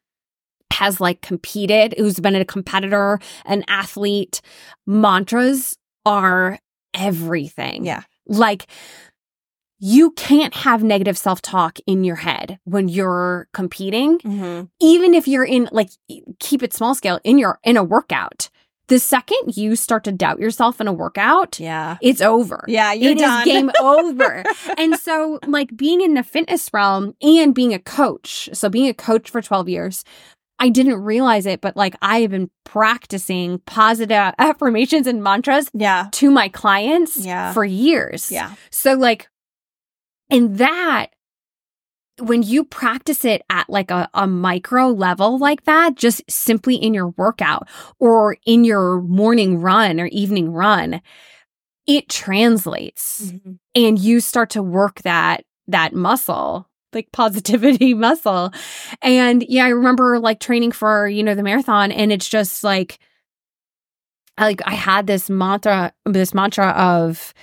has 0.72 1.00
like 1.00 1.20
competed, 1.20 1.94
who's 1.98 2.20
been 2.20 2.36
a 2.36 2.44
competitor, 2.44 3.18
an 3.46 3.64
athlete, 3.68 4.40
mantras 4.86 5.76
are 6.06 6.58
everything. 6.94 7.84
Yeah. 7.84 8.02
Like 8.26 8.66
you 9.80 10.12
can't 10.12 10.54
have 10.54 10.82
negative 10.82 11.18
self 11.18 11.42
talk 11.42 11.78
in 11.86 12.04
your 12.04 12.16
head 12.16 12.58
when 12.64 12.88
you're 12.88 13.48
competing, 13.52 14.18
Mm-hmm. 14.20 14.64
even 14.80 15.14
if 15.14 15.26
you're 15.28 15.44
in 15.44 15.68
like 15.72 15.90
keep 16.38 16.62
it 16.62 16.72
small 16.72 16.94
scale 16.94 17.18
in 17.24 17.38
your 17.38 17.58
in 17.64 17.76
a 17.76 17.84
workout. 17.84 18.48
The 18.88 18.98
second 18.98 19.56
you 19.56 19.76
start 19.76 20.04
to 20.04 20.12
doubt 20.12 20.38
yourself 20.38 20.80
in 20.80 20.86
a 20.88 20.92
workout, 20.92 21.58
Yeah. 21.58 21.96
it's 22.02 22.20
over. 22.20 22.64
Yeah. 22.68 22.92
You're 22.92 23.12
It 23.12 23.16
is 23.16 23.22
done. 23.22 23.44
game 23.46 23.70
over. 23.80 24.44
and 24.76 24.98
so, 24.98 25.38
like 25.46 25.74
being 25.76 26.02
in 26.02 26.14
the 26.14 26.22
fitness 26.22 26.70
realm 26.72 27.14
and 27.22 27.54
being 27.54 27.72
a 27.72 27.78
coach, 27.78 28.50
so 28.52 28.68
being 28.68 28.88
a 28.88 28.94
coach 28.94 29.30
for 29.30 29.40
12 29.40 29.68
years, 29.70 30.04
I 30.58 30.68
didn't 30.68 31.02
realize 31.02 31.46
it, 31.46 31.60
but 31.62 31.76
like 31.76 31.96
I 32.02 32.20
have 32.20 32.30
been 32.30 32.50
practicing 32.64 33.58
positive 33.66 34.34
affirmations 34.38 35.06
and 35.06 35.22
mantras 35.22 35.70
yeah. 35.72 36.08
to 36.12 36.30
my 36.30 36.48
clients 36.48 37.16
Yeah. 37.16 37.52
for 37.54 37.64
years. 37.64 38.30
Yeah. 38.30 38.54
So, 38.70 38.92
like, 38.94 39.28
and 40.30 40.58
that, 40.58 41.06
when 42.20 42.42
you 42.42 42.64
practice 42.64 43.24
it 43.24 43.42
at 43.50 43.68
like 43.68 43.90
a, 43.90 44.08
a 44.14 44.26
micro 44.26 44.88
level 44.88 45.38
like 45.38 45.64
that, 45.64 45.96
just 45.96 46.22
simply 46.30 46.76
in 46.76 46.94
your 46.94 47.08
workout 47.08 47.68
or 47.98 48.36
in 48.46 48.64
your 48.64 49.00
morning 49.02 49.60
run 49.60 49.98
or 50.00 50.06
evening 50.06 50.52
run, 50.52 51.00
it 51.86 52.08
translates 52.08 53.32
Mhm. 53.32 53.58
and 53.74 53.98
you 53.98 54.20
start 54.20 54.50
to 54.50 54.62
work 54.62 55.02
that 55.02 55.44
that 55.66 55.94
muscle 55.94 56.68
like 56.92 57.10
positivity 57.12 57.92
muscle 58.06 58.52
and 59.02 59.44
yeah 59.48 59.64
i 59.64 59.68
remember 59.68 60.18
like 60.18 60.38
training 60.40 60.70
for 60.72 61.08
you 61.08 61.22
know 61.22 61.34
the 61.34 61.42
marathon 61.42 61.90
and 61.92 62.12
it's 62.12 62.28
just 62.28 62.62
like 62.64 62.98
like 64.38 64.60
i 64.66 64.74
had 64.74 65.06
this 65.06 65.28
mantra 65.30 65.92
this 66.04 66.34
mantra 66.34 66.68
of 66.70 67.34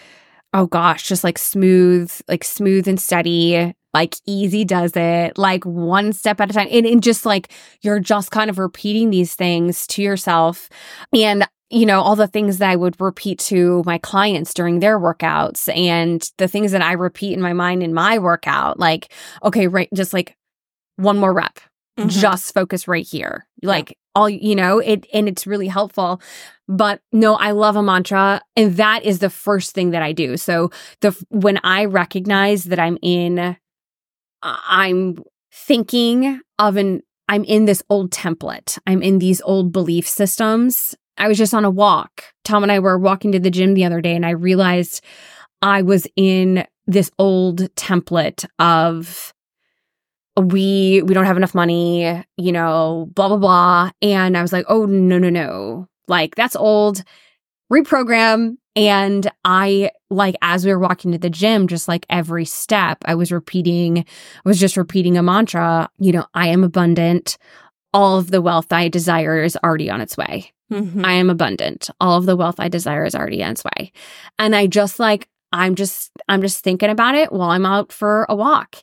oh 0.54 0.66
gosh 0.66 1.08
just 1.08 1.24
like 1.24 1.38
smooth 1.38 2.12
like 2.28 2.44
smooth 2.44 2.88
and 2.88 3.00
steady 3.00 3.74
like 3.94 4.16
easy 4.26 4.64
does 4.64 4.94
it 4.96 5.38
like 5.38 5.64
one 5.66 6.14
step 6.14 6.40
at 6.40 6.50
a 6.50 6.54
time 6.54 6.68
and, 6.72 6.86
and 6.86 7.04
just 7.04 7.26
like 7.26 7.52
you're 7.82 8.00
just 8.00 8.32
kind 8.32 8.50
of 8.50 8.58
repeating 8.58 9.10
these 9.10 9.36
things 9.36 9.86
to 9.88 10.02
yourself 10.02 10.70
and 11.14 11.48
you 11.74 11.86
know, 11.86 12.02
all 12.02 12.18
the 12.18 12.28
things 12.28 12.58
that 12.58 12.70
I 12.70 12.76
would 12.76 13.00
repeat 13.00 13.40
to 13.40 13.82
my 13.86 13.98
clients 13.98 14.54
during 14.54 14.80
their 14.80 15.00
workouts 15.00 15.74
and 15.74 16.30
the 16.38 16.50
things 16.50 16.74
that 16.74 16.82
I 16.82 16.92
repeat 16.92 17.32
in 17.32 17.40
my 17.42 17.54
mind 17.54 17.82
in 17.82 17.94
my 17.94 18.20
workout, 18.20 18.78
like, 18.78 19.14
okay, 19.42 19.68
right, 19.68 19.88
just 19.94 20.12
like 20.12 20.36
one 20.98 21.18
more 21.18 21.32
rep, 21.32 21.62
Mhm. 21.98 22.10
just 22.10 22.54
focus 22.54 22.90
right 22.90 23.08
here. 23.08 23.48
Like 23.64 23.98
all, 24.16 24.30
you 24.30 24.54
know, 24.54 24.80
it, 24.80 25.08
and 25.14 25.30
it's 25.30 25.48
really 25.48 25.70
helpful. 25.70 26.22
But 26.68 27.00
no, 27.14 27.36
I 27.36 27.52
love 27.52 27.78
a 27.78 27.84
mantra 27.84 28.42
and 28.58 28.76
that 28.76 29.06
is 29.06 29.20
the 29.20 29.30
first 29.30 29.74
thing 29.74 29.92
that 29.92 30.02
I 30.02 30.12
do. 30.12 30.36
So 30.36 30.72
the, 31.00 31.16
when 31.30 31.58
I 31.64 31.86
recognize 31.86 32.66
that 32.66 32.80
I'm 32.80 32.98
in, 33.02 33.56
I'm 34.44 35.18
thinking 35.52 36.42
of 36.60 36.78
an, 36.78 37.02
I'm 37.28 37.44
in 37.44 37.66
this 37.66 37.84
old 37.90 38.12
template. 38.12 38.78
I'm 38.88 39.02
in 39.02 39.20
these 39.20 39.42
old 39.42 39.72
belief 39.72 40.08
systems. 40.08 40.96
I 41.18 41.28
was 41.28 41.38
just 41.38 41.54
on 41.54 41.66
a 41.66 41.70
walk. 41.70 42.24
Tom 42.44 42.64
and 42.64 42.72
I 42.72 42.80
were 42.80 42.98
walking 42.98 43.32
to 43.34 43.40
the 43.40 43.52
gym 43.52 43.74
the 43.74 43.86
other 43.86 44.02
day 44.02 44.16
and 44.16 44.26
I 44.26 44.32
realized 44.32 45.04
I 45.62 45.82
was 45.82 46.08
in 46.16 46.66
this 46.88 47.12
old 47.20 47.74
template 47.76 48.46
of 48.60 49.34
we 50.38 51.02
we 51.04 51.14
don't 51.14 51.26
have 51.26 51.38
enough 51.38 51.54
money, 51.54 52.24
you 52.38 52.52
know, 52.52 53.10
blah 53.14 53.28
blah 53.28 53.38
blah. 53.38 53.92
And 54.02 54.38
I 54.38 54.42
was 54.42 54.54
like, 54.54 54.66
"Oh, 54.68 54.86
no, 54.86 55.20
no, 55.20 55.30
no. 55.30 55.88
Like 56.08 56.36
that's 56.36 56.56
old. 56.56 57.04
Reprogram." 57.72 58.58
And 58.76 59.30
I 59.44 59.92
like 60.10 60.36
as 60.42 60.66
we 60.66 60.72
were 60.72 60.80
walking 60.80 61.12
to 61.12 61.18
the 61.18 61.30
gym, 61.30 61.68
just 61.68 61.88
like 61.88 62.06
every 62.10 62.46
step, 62.46 63.00
I 63.06 63.16
was 63.16 63.32
repeating, 63.32 64.00
I 64.00 64.04
was 64.46 64.60
just 64.60 64.78
repeating 64.78 65.18
a 65.18 65.24
mantra, 65.24 65.90
you 66.00 66.12
know, 66.14 66.26
I 66.34 66.48
am 66.48 66.64
abundant. 66.64 67.38
All 67.94 68.18
of 68.18 68.32
the 68.32 68.42
wealth 68.42 68.72
I 68.72 68.88
desire 68.88 69.44
is 69.44 69.58
already 69.62 69.90
on 69.90 70.00
its 70.00 70.16
way. 70.16 70.54
Mhm. 70.72 71.06
I 71.06 71.12
am 71.14 71.30
abundant. 71.30 71.90
All 72.00 72.18
of 72.18 72.26
the 72.26 72.38
wealth 72.38 72.60
I 72.60 72.70
desire 72.70 73.04
is 73.04 73.14
already 73.14 73.44
on 73.44 73.52
its 73.52 73.64
way. 73.66 73.92
And 74.40 74.56
I 74.56 74.68
just 74.68 75.00
like, 75.00 75.28
I'm 75.52 75.76
just, 75.76 76.12
I'm 76.30 76.42
just 76.42 76.64
thinking 76.64 76.90
about 76.90 77.16
it 77.16 77.34
while 77.34 77.50
I'm 77.50 77.66
out 77.66 77.92
for 77.92 78.26
a 78.30 78.36
walk. 78.36 78.78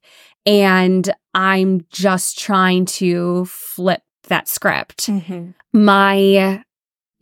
And 0.45 1.11
I'm 1.33 1.87
just 1.89 2.39
trying 2.39 2.85
to 2.87 3.47
flip 3.47 4.03
that 4.25 4.49
script. 4.49 5.07
Mhm. 5.07 5.55
My, 5.73 6.63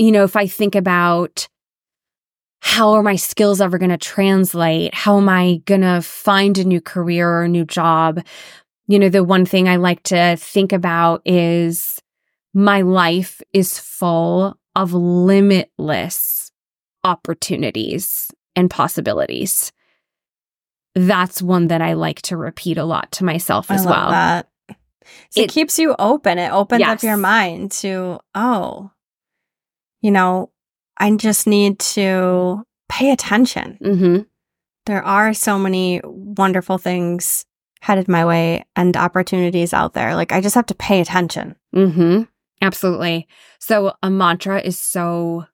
you 0.00 0.11
know, 0.11 0.24
if 0.24 0.35
I 0.35 0.48
think 0.48 0.74
about 0.74 1.46
how 2.61 2.92
are 2.92 3.03
my 3.03 3.16
skills 3.16 3.61
ever 3.61 3.79
going 3.79 3.90
to 3.90 3.97
translate? 3.99 4.95
How 4.95 5.19
am 5.19 5.29
I 5.29 5.62
going 5.66 5.83
to 5.83 6.03
find 6.03 6.57
a 6.59 6.64
new 6.64 6.81
career 6.81 7.29
or 7.31 7.42
a 7.42 7.49
new 7.49 7.64
job? 7.64 8.25
You 8.88 8.99
know, 8.99 9.09
the 9.09 9.25
one 9.25 9.47
thing 9.47 9.69
I 9.69 9.77
like 9.77 10.03
to 10.05 10.37
think 10.37 10.73
about 10.73 11.23
is 11.25 12.01
my 12.55 12.83
life 12.83 13.40
is 13.53 13.79
full 13.79 14.59
of 14.75 14.92
limitless 14.92 16.51
opportunities 17.05 18.31
and 18.55 18.71
possibilities. 18.71 19.73
That's 20.95 21.42
one 21.42 21.66
that 21.69 21.83
I 21.83 21.92
like 21.92 22.23
to 22.23 22.37
repeat 22.37 22.79
a 22.79 22.85
lot 22.85 23.12
to 23.12 23.25
myself 23.25 23.71
as 23.71 23.85
well. 23.87 24.11
that. 24.11 24.49
So 25.31 25.40
it, 25.40 25.45
It- 25.45 25.51
keeps 25.51 25.79
you 25.79 25.95
open. 25.99 26.38
It 26.38 26.51
opens 26.51 26.83
up 26.83 27.03
your 27.03 27.16
mind 27.16 27.71
to, 27.73 28.19
oh, 28.35 28.90
you 30.01 30.11
know, 30.11 30.51
I 30.99 31.11
just 31.17 31.47
need 31.47 31.79
to 31.95 32.65
pay 32.89 33.11
attention. 33.13 33.79
hmm 33.83 34.19
There 34.87 35.03
are 35.03 35.35
so 35.35 35.59
many 35.59 36.01
wonderful 36.05 36.79
things 36.79 37.45
headed 37.81 38.09
my 38.09 38.25
way 38.25 38.65
and 38.75 38.97
opportunities 38.97 39.73
out 39.75 39.93
there. 39.93 40.15
Like 40.15 40.33
I 40.33 40.41
just 40.41 40.55
have 40.55 40.67
to 40.67 40.75
pay 40.75 41.01
attention. 41.01 41.57
hmm 41.73 42.23
Absolutely. 42.63 43.29
So 43.61 43.93
a 44.03 44.09
mantra 44.11 44.61
is 44.61 44.79
so 44.79 45.45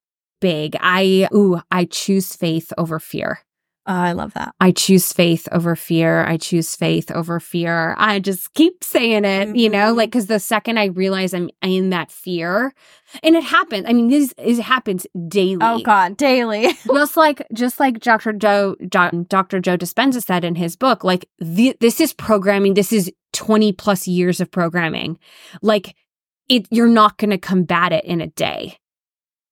big. 0.41 0.77
I 0.81 1.29
ooh, 1.35 1.61
I 1.71 1.85
choose 1.87 2.35
faith 2.37 2.73
over 2.79 3.01
fear. 3.01 3.41
Oh, 3.85 3.92
I 3.92 4.12
love 4.12 4.33
that. 4.35 4.55
I 4.61 4.71
choose 4.71 5.12
faith 5.12 5.49
over 5.51 5.75
fear. 5.75 6.25
I 6.25 6.37
choose 6.37 6.77
faith 6.77 7.11
over 7.11 7.40
fear. 7.40 7.97
I 7.99 8.21
just 8.21 8.55
keep 8.55 8.85
saying 8.85 9.25
it, 9.25 9.57
you 9.57 9.68
know, 9.68 9.92
Mhm. 9.92 9.97
like 9.97 10.11
because 10.11 10.27
the 10.27 10.38
second 10.38 10.79
I 10.79 10.85
realize 10.85 11.35
I'm 11.35 11.51
in 11.62 11.90
that 11.90 12.12
fear, 12.12 12.73
and 13.25 13.35
it 13.35 13.42
happens. 13.42 13.87
I 13.88 13.92
mean, 13.92 14.07
this 14.09 14.33
it 14.38 14.61
happens 14.61 15.05
daily. 15.27 15.59
Oh 15.62 15.81
God, 15.81 16.16
daily. 16.16 16.68
just 16.95 17.16
like 17.16 17.45
just 17.53 17.81
like 17.81 17.99
Dr. 17.99 18.33
Joe 18.35 18.77
Jo- 18.88 19.25
Dr. 19.29 19.59
Joe 19.59 19.77
Dispenza 19.77 20.23
said 20.23 20.45
in 20.45 20.55
his 20.55 20.77
book, 20.77 21.03
like 21.03 21.29
the, 21.40 21.77
this 21.81 22.01
is 22.01 22.12
programming. 22.12 22.75
This 22.75 22.92
is 22.92 23.11
twenty 23.33 23.73
plus 23.73 24.07
years 24.07 24.40
of 24.40 24.49
programming. 24.51 25.18
Like 25.61 25.97
it, 26.49 26.68
you're 26.71 26.87
not 26.87 27.18
going 27.18 27.31
to 27.31 27.38
combat 27.38 27.92
it 27.92 28.05
in 28.05 28.21
a 28.21 28.29
day. 28.29 28.79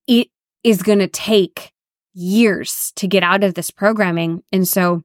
It 0.07 0.29
is 0.63 0.83
going 0.83 0.99
to 1.01 1.09
take 1.09 1.73
years 2.15 2.93
to 2.97 3.07
get 3.07 3.23
out 3.23 3.45
of 3.45 3.55
this 3.55 3.71
programming, 3.71 4.43
and 4.53 4.67
so 4.67 5.03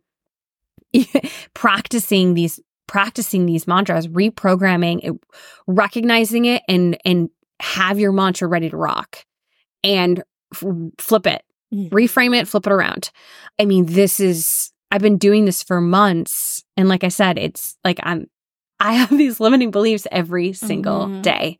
practicing 1.53 2.33
these 2.33 2.59
practicing 2.87 3.45
these 3.47 3.65
mantras, 3.67 4.07
reprogramming, 4.07 4.99
it, 5.03 5.13
recognizing 5.67 6.45
it, 6.45 6.61
and 6.67 6.97
and 7.05 7.29
have 7.59 7.99
your 7.99 8.11
mantra 8.11 8.47
ready 8.47 8.69
to 8.69 8.77
rock, 8.77 9.25
and 9.83 10.23
f- 10.53 10.63
flip 10.99 11.27
it 11.27 11.43
reframe 11.73 12.39
it, 12.39 12.47
flip 12.47 12.67
it 12.67 12.71
around. 12.71 13.09
I 13.59 13.65
mean, 13.65 13.87
this 13.87 14.19
is, 14.21 14.71
I've 14.91 15.01
been 15.01 15.17
doing 15.17 15.43
this 15.43 15.61
for 15.61 15.81
months. 15.81 16.63
And 16.77 16.87
like 16.87 17.03
I 17.03 17.09
said, 17.09 17.37
it's 17.37 17.75
like 17.83 17.99
I'm, 18.03 18.27
I 18.79 18.93
have 18.93 19.09
these 19.17 19.41
limiting 19.41 19.71
beliefs 19.71 20.07
every 20.09 20.53
single 20.53 21.07
Mhm. 21.07 21.21
day. 21.21 21.59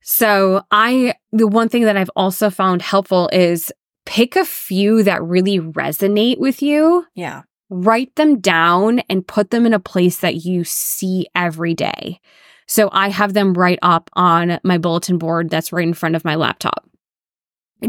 So 0.00 0.62
I, 0.70 1.14
the 1.32 1.46
one 1.46 1.68
thing 1.68 1.82
that 1.82 1.96
I've 1.96 2.10
also 2.16 2.48
found 2.48 2.80
helpful 2.80 3.28
is 3.32 3.70
pick 4.08 4.36
a 4.36 4.44
few 4.44 5.02
that 5.02 5.22
really 5.22 5.60
resonate 5.60 6.38
with 6.38 6.62
you, 6.62 7.04
Yeah. 7.14 7.42
write 7.68 8.14
them 8.16 8.40
down 8.40 9.00
and 9.10 9.26
put 9.26 9.50
them 9.50 9.66
in 9.66 9.74
a 9.74 9.78
place 9.78 10.18
that 10.18 10.36
you 10.46 10.64
see 10.64 11.26
every 11.34 11.74
day. 11.74 12.18
So 12.66 12.88
I 12.90 13.10
have 13.10 13.34
them 13.34 13.52
right 13.52 13.78
up 13.82 14.08
on 14.14 14.58
my 14.64 14.78
bulletin 14.78 15.18
board 15.18 15.50
that's 15.50 15.72
right 15.72 15.86
in 15.86 15.92
front 15.94 16.16
of 16.16 16.24
my 16.24 16.34
laptop 16.34 16.84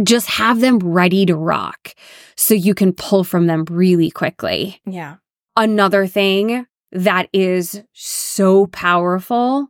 just 0.04 0.28
have 0.28 0.60
them 0.60 0.78
ready 0.78 1.26
to 1.26 1.36
rock 1.36 1.96
so 2.38 2.54
you 2.54 2.76
can 2.76 2.94
pull 2.94 3.24
from 3.24 3.48
them 3.48 3.66
really 3.72 4.12
quickly. 4.12 4.80
Yeah. 4.86 5.16
Another 5.58 6.06
thing 6.06 6.68
that 6.92 7.28
is 7.34 7.82
so 7.94 8.68
powerful 8.68 9.68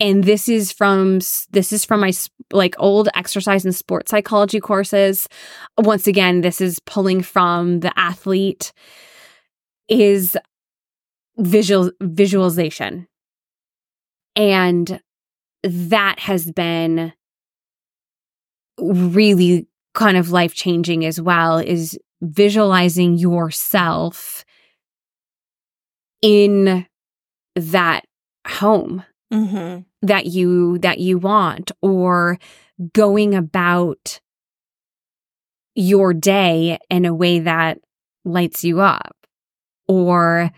and 0.00 0.24
this 0.24 0.48
is 0.48 0.70
from 0.70 1.18
this 1.50 1.72
is 1.72 1.84
from 1.84 2.00
my 2.00 2.12
like 2.52 2.74
old 2.78 3.08
exercise 3.14 3.64
and 3.64 3.74
sports 3.74 4.10
psychology 4.10 4.60
courses. 4.60 5.28
Once 5.76 6.06
again, 6.06 6.40
this 6.40 6.60
is 6.60 6.78
pulling 6.80 7.22
from 7.22 7.80
the 7.80 7.92
athlete 7.98 8.72
is 9.88 10.36
visual 11.38 11.90
visualization. 12.00 13.08
And 14.36 15.00
that 15.64 16.20
has 16.20 16.50
been 16.52 17.12
really 18.80 19.66
kind 19.94 20.16
of 20.16 20.30
life 20.30 20.54
changing 20.54 21.04
as 21.04 21.20
well 21.20 21.58
is 21.58 21.98
visualizing 22.22 23.18
yourself 23.18 24.44
in 26.22 26.86
that 27.56 28.04
home 28.46 29.02
Mm-hmm. 29.32 29.82
That 30.02 30.26
you 30.26 30.78
that 30.78 30.98
you 30.98 31.18
want 31.18 31.72
or 31.82 32.38
going 32.92 33.34
about 33.34 34.20
your 35.74 36.12
day 36.12 36.78
in 36.90 37.04
a 37.04 37.14
way 37.14 37.40
that 37.40 37.78
lights 38.24 38.64
you 38.64 38.80
up 38.80 39.16
or 39.86 40.50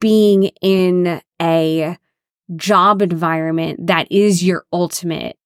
being 0.00 0.44
in 0.60 1.20
a 1.40 1.96
job 2.56 3.02
environment 3.02 3.86
that 3.86 4.06
is 4.10 4.42
your 4.42 4.64
ultimate 4.72 5.36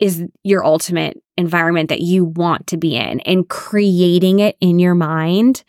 is 0.00 0.24
your 0.42 0.64
ultimate 0.64 1.22
environment 1.36 1.88
that 1.88 2.00
you 2.00 2.24
want 2.24 2.66
to 2.66 2.76
be 2.76 2.96
in 2.96 3.20
and 3.20 3.48
creating 3.48 4.40
it 4.40 4.56
in 4.60 4.78
your 4.78 4.94
mind. 4.94 5.62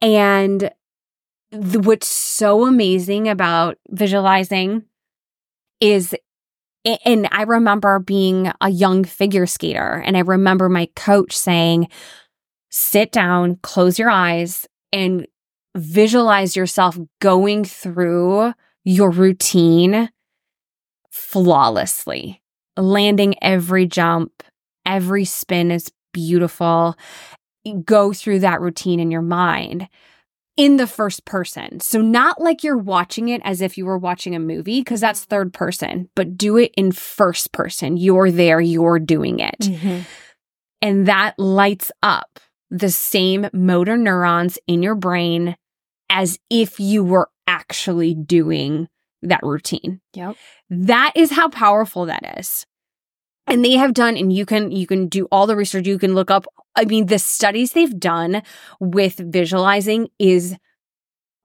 And 0.00 0.70
what's 1.52 2.08
so 2.08 2.66
amazing 2.66 3.28
about 3.28 3.78
visualizing 3.90 4.84
is 5.82 6.14
and 7.04 7.28
I 7.30 7.42
remember 7.42 7.98
being 7.98 8.50
a 8.60 8.68
young 8.68 9.04
figure 9.04 9.46
skater 9.46 10.02
and 10.04 10.16
I 10.16 10.20
remember 10.20 10.68
my 10.68 10.88
coach 10.96 11.36
saying 11.36 11.88
sit 12.70 13.12
down 13.12 13.56
close 13.62 13.98
your 13.98 14.10
eyes 14.10 14.66
and 14.92 15.26
visualize 15.76 16.56
yourself 16.56 16.98
going 17.20 17.64
through 17.64 18.52
your 18.84 19.10
routine 19.10 20.10
flawlessly. 21.10 22.42
Landing 22.76 23.34
every 23.42 23.86
jump 23.86 24.42
every 24.86 25.24
spin 25.24 25.70
is 25.70 25.90
beautiful. 26.12 26.96
Go 27.84 28.12
through 28.12 28.40
that 28.40 28.60
routine 28.60 29.00
in 29.00 29.10
your 29.10 29.22
mind 29.22 29.88
in 30.56 30.76
the 30.76 30.86
first 30.86 31.24
person. 31.24 31.80
So 31.80 32.00
not 32.00 32.40
like 32.40 32.62
you're 32.62 32.76
watching 32.76 33.28
it 33.28 33.40
as 33.44 33.60
if 33.60 33.78
you 33.78 33.86
were 33.86 33.98
watching 33.98 34.34
a 34.34 34.40
movie 34.40 34.80
because 34.80 35.00
that's 35.00 35.24
third 35.24 35.52
person, 35.52 36.08
but 36.14 36.36
do 36.36 36.56
it 36.56 36.72
in 36.76 36.92
first 36.92 37.52
person. 37.52 37.96
You're 37.96 38.30
there, 38.30 38.60
you're 38.60 38.98
doing 38.98 39.40
it. 39.40 39.58
Mm-hmm. 39.60 40.00
And 40.82 41.06
that 41.08 41.38
lights 41.38 41.92
up 42.02 42.40
the 42.70 42.90
same 42.90 43.48
motor 43.52 43.96
neurons 43.96 44.58
in 44.66 44.82
your 44.82 44.94
brain 44.94 45.56
as 46.10 46.38
if 46.50 46.80
you 46.80 47.04
were 47.04 47.30
actually 47.46 48.14
doing 48.14 48.88
that 49.22 49.42
routine. 49.42 50.00
Yep. 50.14 50.36
That 50.68 51.12
is 51.14 51.30
how 51.30 51.48
powerful 51.48 52.06
that 52.06 52.38
is. 52.38 52.66
And 53.46 53.64
they 53.64 53.72
have 53.72 53.92
done, 53.92 54.16
and 54.16 54.32
you 54.32 54.46
can 54.46 54.70
you 54.70 54.86
can 54.86 55.08
do 55.08 55.26
all 55.32 55.46
the 55.46 55.56
research. 55.56 55.86
You 55.86 55.98
can 55.98 56.14
look 56.14 56.30
up. 56.30 56.46
I 56.76 56.84
mean, 56.84 57.06
the 57.06 57.18
studies 57.18 57.72
they've 57.72 57.98
done 57.98 58.42
with 58.80 59.16
visualizing 59.18 60.08
is 60.18 60.56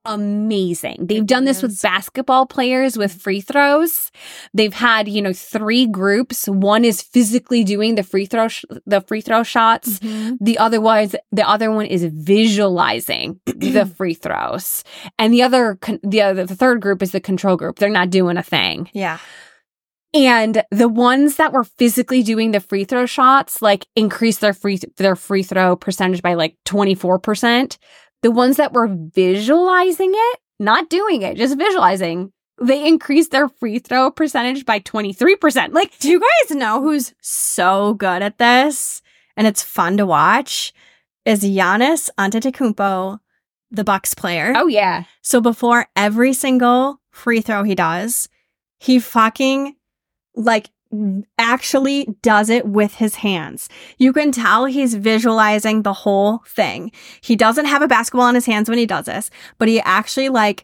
amazing. 0.08 1.06
They've 1.06 1.26
done 1.26 1.44
this 1.44 1.62
with 1.62 1.80
basketball 1.82 2.46
players 2.46 2.98
with 2.98 3.14
free 3.14 3.42
throws. 3.42 4.10
They've 4.54 4.74
had 4.74 5.08
you 5.08 5.22
know 5.22 5.34
three 5.34 5.86
groups. 5.86 6.48
One 6.48 6.86
is 6.86 7.02
physically 7.02 7.64
doing 7.64 7.96
the 7.96 8.04
free 8.04 8.26
throw 8.26 8.48
sh- 8.48 8.66
the 8.86 9.02
free 9.02 9.22
throw 9.22 9.44
shots. 9.44 10.00
Mm-hmm. 10.00 10.36
The 10.40 10.58
other 10.58 10.82
was 10.82 11.16
the 11.32 11.48
other 11.48 11.72
one 11.72 11.86
is 11.86 12.06
visualizing 12.06 13.40
the 13.46 13.86
free 13.86 14.14
throws, 14.14 14.84
and 15.20 15.34
the 15.34 15.44
other 15.44 15.76
con- 15.76 16.00
the 16.04 16.22
other 16.22 16.46
the 16.46 16.56
third 16.56 16.82
group 16.82 17.04
is 17.04 17.12
the 17.12 17.22
control 17.22 17.58
group. 17.58 17.78
They're 17.78 17.90
not 17.90 18.10
doing 18.10 18.38
a 18.38 18.44
thing. 18.44 18.90
Yeah. 18.94 19.20
And 20.14 20.64
the 20.72 20.88
ones 20.88 21.36
that 21.36 21.52
were 21.54 21.64
physically 21.66 22.24
doing 22.24 22.52
the 22.52 22.60
free 22.60 22.86
throw 22.86 23.06
shots, 23.06 23.62
like 23.62 23.86
increased 23.96 24.42
their 24.42 24.54
free 24.54 24.80
their 24.98 25.16
free 25.16 25.44
throw 25.44 25.76
percentage 25.76 26.22
by 26.22 26.34
like 26.34 26.56
24%. 26.66 27.78
The 28.24 28.32
ones 28.32 28.58
that 28.58 28.74
were 28.74 28.88
visualizing 28.88 30.12
it, 30.14 30.40
not 30.60 30.90
doing 30.90 31.22
it, 31.22 31.38
just 31.38 31.58
visualizing, 31.58 32.32
they 32.60 32.88
increased 32.88 33.32
their 33.32 33.48
free 33.48 33.80
throw 33.80 34.10
percentage 34.10 34.66
by 34.66 34.80
23%. 34.80 35.74
Like, 35.74 35.98
Do 36.00 36.10
you 36.10 36.20
guys 36.20 36.56
know 36.56 36.82
who's 36.82 37.14
so 37.22 37.94
good 37.94 38.24
at 38.24 38.40
this 38.40 39.02
and 39.36 39.46
it's 39.46 39.62
fun 39.62 39.98
to 39.98 40.06
watch? 40.06 40.74
Is 41.26 41.44
Giannis 41.44 42.10
Antetokounmpo, 42.18 43.20
the 43.70 43.84
Bucks 43.84 44.14
player. 44.16 44.54
oh 44.56 44.68
yeah. 44.68 45.04
So 45.22 45.42
before 45.42 45.88
every 45.96 46.34
single 46.34 47.02
free 47.12 47.42
throw 47.42 47.64
he 47.64 47.76
does, 47.76 48.30
he 48.80 48.98
fucking 48.98 49.76
like 50.38 50.70
actually 51.38 52.08
does 52.22 52.50
it 52.50 52.66
with 52.66 52.96
his 52.96 53.16
hands. 53.16 53.68
You 53.98 54.14
can 54.14 54.32
tell 54.32 54.66
he's 54.66 54.96
visualizing 54.96 55.82
the 55.82 55.92
whole 55.94 56.44
thing. 56.48 56.92
He 57.22 57.36
doesn't 57.36 57.66
have 57.66 57.82
a 57.82 57.88
basketball 57.90 58.28
in 58.30 58.36
his 58.36 58.46
hands 58.46 58.70
when 58.70 58.78
he 58.78 58.86
does 58.86 59.06
this, 59.06 59.30
but 59.58 59.68
he 59.68 59.82
actually 59.82 60.30
like 60.30 60.64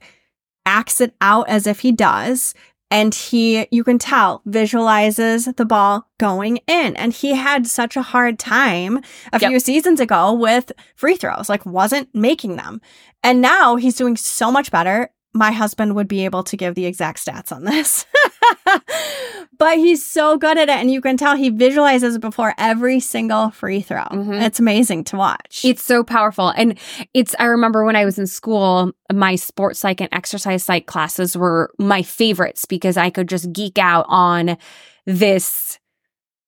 acts 0.66 1.02
it 1.02 1.14
out 1.20 1.50
as 1.50 1.68
if 1.68 1.82
he 1.82 1.92
does. 1.92 2.54
And 2.90 3.14
he, 3.16 3.68
you 3.72 3.84
can 3.84 3.98
tell, 3.98 4.44
visualizes 4.46 5.46
the 5.46 5.66
ball 5.66 6.08
going 6.20 6.60
in. 6.68 6.96
And 6.96 7.12
he 7.12 7.34
had 7.34 7.66
such 7.66 7.98
a 7.98 8.04
hard 8.04 8.38
time 8.38 8.98
a 9.34 9.40
Yep. 9.42 9.50
few 9.50 9.60
seasons 9.60 10.00
ago 10.00 10.32
with 10.32 10.72
free 10.96 11.16
throws, 11.16 11.50
like 11.50 11.66
wasn't 11.66 12.14
making 12.14 12.56
them. 12.56 12.82
And 13.24 13.42
now 13.42 13.78
he's 13.78 13.96
doing 13.96 14.16
so 14.16 14.52
much 14.52 14.70
better. 14.70 15.10
My 15.34 15.52
husband 15.52 15.96
would 15.96 16.08
be 16.08 16.24
able 16.24 16.44
to 16.44 16.56
give 16.56 16.76
the 16.76 16.86
exact 16.86 17.26
stats 17.26 17.52
on 17.52 17.64
this. 17.64 18.06
but 19.58 19.78
he's 19.78 20.06
so 20.06 20.38
good 20.38 20.58
at 20.58 20.70
it. 20.70 20.76
And 20.76 20.92
you 20.92 21.02
can 21.02 21.18
tell 21.18 21.36
he 21.36 21.50
visualizes 21.50 22.16
it 22.16 22.22
before 22.22 22.54
every 22.58 23.00
single 23.00 23.50
free 23.52 23.82
throw. 23.82 24.04
Mhm. 24.06 24.42
It's 24.42 24.60
amazing 24.60 25.04
to 25.06 25.18
watch. 25.18 25.62
It's 25.64 25.84
so 25.84 26.04
powerful. 26.04 26.50
And 26.50 26.78
it's, 27.14 27.36
I 27.40 27.46
remember 27.46 27.86
when 27.86 27.96
I 27.96 28.06
was 28.06 28.18
in 28.20 28.28
school, 28.28 28.92
my 29.12 29.36
sports 29.36 29.80
psych 29.80 30.02
and 30.02 30.10
exercise 30.12 30.64
psych 30.64 30.86
classes 30.86 31.38
were 31.38 31.72
my 31.80 32.02
favorites 32.04 32.66
because 32.66 32.98
I 32.98 33.10
could 33.10 33.30
just 33.30 33.52
geek 33.54 33.78
out 33.78 34.06
on 34.10 34.58
this, 35.06 35.80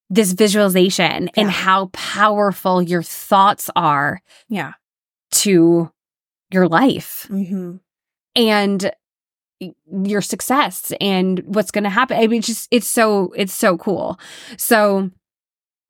this 0.10 0.34
visualization 0.34 1.26
Yeah. 1.26 1.32
and 1.44 1.52
how 1.52 1.88
powerful 1.94 2.82
your 2.82 3.04
thoughts 3.04 3.70
are 3.76 4.22
yeah. 4.50 4.74
to 5.32 5.92
your 6.52 6.68
life 6.68 7.28
Mm-hmm. 7.30 7.78
and 8.36 8.92
your 9.60 10.22
success 10.22 10.92
and 11.00 11.40
what's 11.46 11.72
going 11.72 11.84
to 11.84 11.90
happen. 11.90 12.18
I 12.18 12.28
mean, 12.28 12.40
it's 12.40 12.48
just, 12.48 12.68
it's 12.72 12.88
so, 12.88 13.34
it's 13.36 13.54
so 13.54 13.78
cool. 13.78 14.20
So 14.58 15.12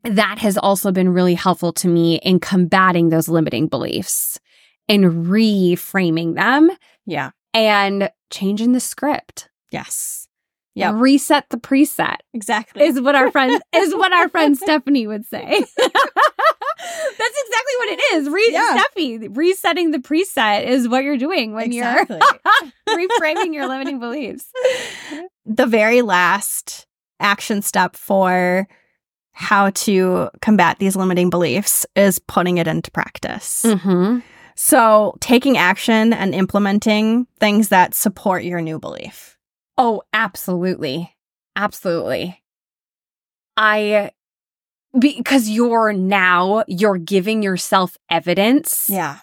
that 0.03 0.37
has 0.39 0.57
also 0.57 0.91
been 0.91 1.09
really 1.09 1.33
helpful 1.33 1.73
to 1.73 1.87
me 1.87 2.17
in 2.17 2.39
combating 2.39 3.09
those 3.09 3.27
limiting 3.27 3.67
beliefs 3.67 4.39
and 4.87 5.25
reframing 5.25 6.35
them 6.35 6.69
Yeah. 7.07 7.31
and 7.53 8.11
changing 8.29 8.73
the 8.73 8.79
script. 8.79 9.49
Yes. 9.71 10.24
Yep. 10.75 10.95
Reset 10.95 11.49
the 11.49 11.57
preset 11.57 12.17
Exactly. 12.33 12.83
is 12.83 12.99
what 12.99 13.15
our 13.15 13.31
friend 13.31 13.61
is 13.75 13.95
what 13.95 14.11
our 14.13 14.27
friend 14.29 14.57
Stephanie 14.57 15.07
would 15.07 15.25
say. 15.25 15.41
That's 16.77 17.39
exactly 17.47 17.75
what 17.77 17.89
it 17.89 17.99
is. 18.15 18.29
Re- 18.29 18.49
Yeah. 18.51 18.77
Stephanie, 18.77 19.27
resetting 19.29 19.91
the 19.91 19.99
preset 19.99 20.65
is 20.65 20.87
what 20.87 21.03
you're 21.03 21.17
doing 21.17 21.53
when 21.53 21.65
exactly. 21.71 22.19
you're 22.87 23.09
reframing 23.09 23.53
your 23.53 23.67
limiting 23.67 23.99
beliefs. 23.99 24.45
the 25.45 25.65
very 25.65 26.01
last 26.01 26.85
action 27.19 27.61
step 27.61 27.95
for 27.95 28.67
how 29.31 29.69
to 29.71 30.29
combat 30.41 30.77
these 30.79 30.95
limiting 30.95 31.29
beliefs 31.29 31.85
is 31.95 32.19
putting 32.19 32.57
it 32.57 32.67
into 32.67 32.91
practice. 32.91 33.63
Mm-hmm. 33.65 34.19
So, 34.57 35.17
taking 35.19 35.57
action 35.57 36.13
and 36.13 36.33
implementing 36.33 37.27
things 37.41 37.67
that 37.69 37.93
support 37.93 38.43
your 38.45 38.61
new 38.61 38.79
belief. 38.79 39.34
Oh, 39.77 40.03
absolutely. 40.13 41.13
Absolutely. 41.55 42.41
I 43.57 44.11
because 44.97 45.49
you're 45.49 45.91
now 45.93 46.63
you're 46.67 46.97
giving 46.97 47.43
yourself 47.43 47.97
evidence 48.09 48.89
Yeah. 48.89 49.19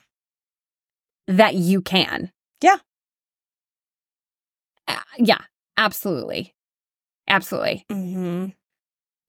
that 1.26 1.54
you 1.54 1.80
can. 1.80 2.30
Yeah. 2.62 2.76
Uh, 4.88 4.96
yeah, 5.18 5.38
absolutely. 5.76 6.54
Absolutely. 7.28 7.86
Mm-hmm. 7.90 8.46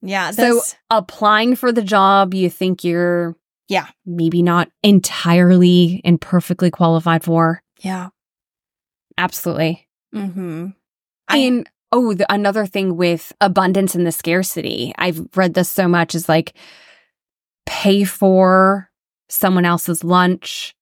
Yeah. 0.01 0.31
So 0.31 0.62
applying 0.89 1.55
for 1.55 1.71
the 1.71 1.81
job 1.81 2.33
you 2.33 2.49
think 2.49 2.83
you're 2.83 3.36
Yeah. 3.69 3.88
maybe 4.05 4.41
not 4.41 4.69
entirely 4.83 6.01
and 6.03 6.19
perfectly 6.19 6.69
qualified 6.71 7.23
for. 7.23 7.62
yeah. 7.79 8.09
Absolutely. 9.17 9.88
Mm-hmm. 10.15 10.67
I- 11.34 11.38
and 11.39 11.69
oh, 11.91 12.13
the, 12.13 12.32
another 12.32 12.65
thing 12.65 12.96
with 12.98 13.34
abundance 13.41 13.93
and 13.96 14.06
the 14.08 14.12
scarcity, 14.12 14.93
I've 14.98 15.28
read 15.36 15.54
this 15.54 15.69
so 15.69 15.88
much 15.88 16.15
is 16.15 16.28
like 16.30 16.54
pay 17.65 18.04
for 18.04 18.89
someone 19.30 19.65
else's 19.65 20.04
lunch, 20.04 20.76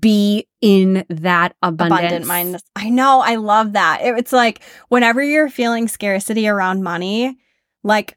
be 0.00 0.46
in 0.60 1.04
that 1.08 1.54
abundance. 1.62 2.00
abundant 2.00 2.26
mindedness. 2.26 2.62
I 2.74 2.90
know. 2.90 3.20
I 3.20 3.36
love 3.36 3.74
that. 3.74 4.00
It- 4.02 4.18
it's 4.18 4.32
like 4.32 4.60
whenever 4.88 5.22
you're 5.22 5.48
feeling 5.48 5.86
scarcity 5.88 6.48
around 6.48 6.82
money, 6.82 7.36
like 7.84 8.16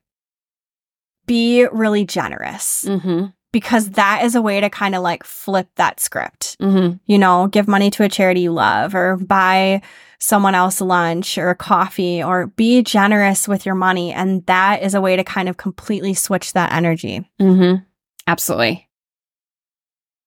be 1.28 1.65
really 1.72 2.04
generous 2.06 2.84
Mm-hmm. 2.88 3.28
because 3.52 3.91
that 3.91 4.24
is 4.26 4.34
a 4.36 4.41
way 4.41 4.60
to 4.60 4.70
kind 4.72 4.96
of 4.96 5.04
like 5.04 5.24
flip 5.24 5.67
that 5.76 6.00
script. 6.00 6.58
Mm-hmm. 6.60 6.98
You 7.06 7.17
know, 7.20 7.48
give 7.48 7.67
money 7.67 7.91
to 7.91 8.04
a 8.04 8.10
charity 8.10 8.41
you 8.41 8.52
love 8.52 8.96
or 8.96 9.17
buy 9.17 9.82
someone 10.21 10.55
else 10.55 10.79
lunch 10.79 11.38
or 11.38 11.53
coffee 11.55 12.23
or 12.23 12.47
be 12.47 12.84
generous 12.84 13.47
with 13.47 13.65
your 13.65 13.75
money. 13.75 14.13
And 14.13 14.45
that 14.45 14.84
is 14.84 14.93
a 14.93 15.01
way 15.01 15.15
to 15.15 15.23
kind 15.23 15.49
of 15.49 15.57
completely 15.57 16.13
switch 16.13 16.53
that 16.53 16.71
energy. 16.71 17.27
Mm-hmm. 17.41 17.84
Absolutely. 18.27 18.88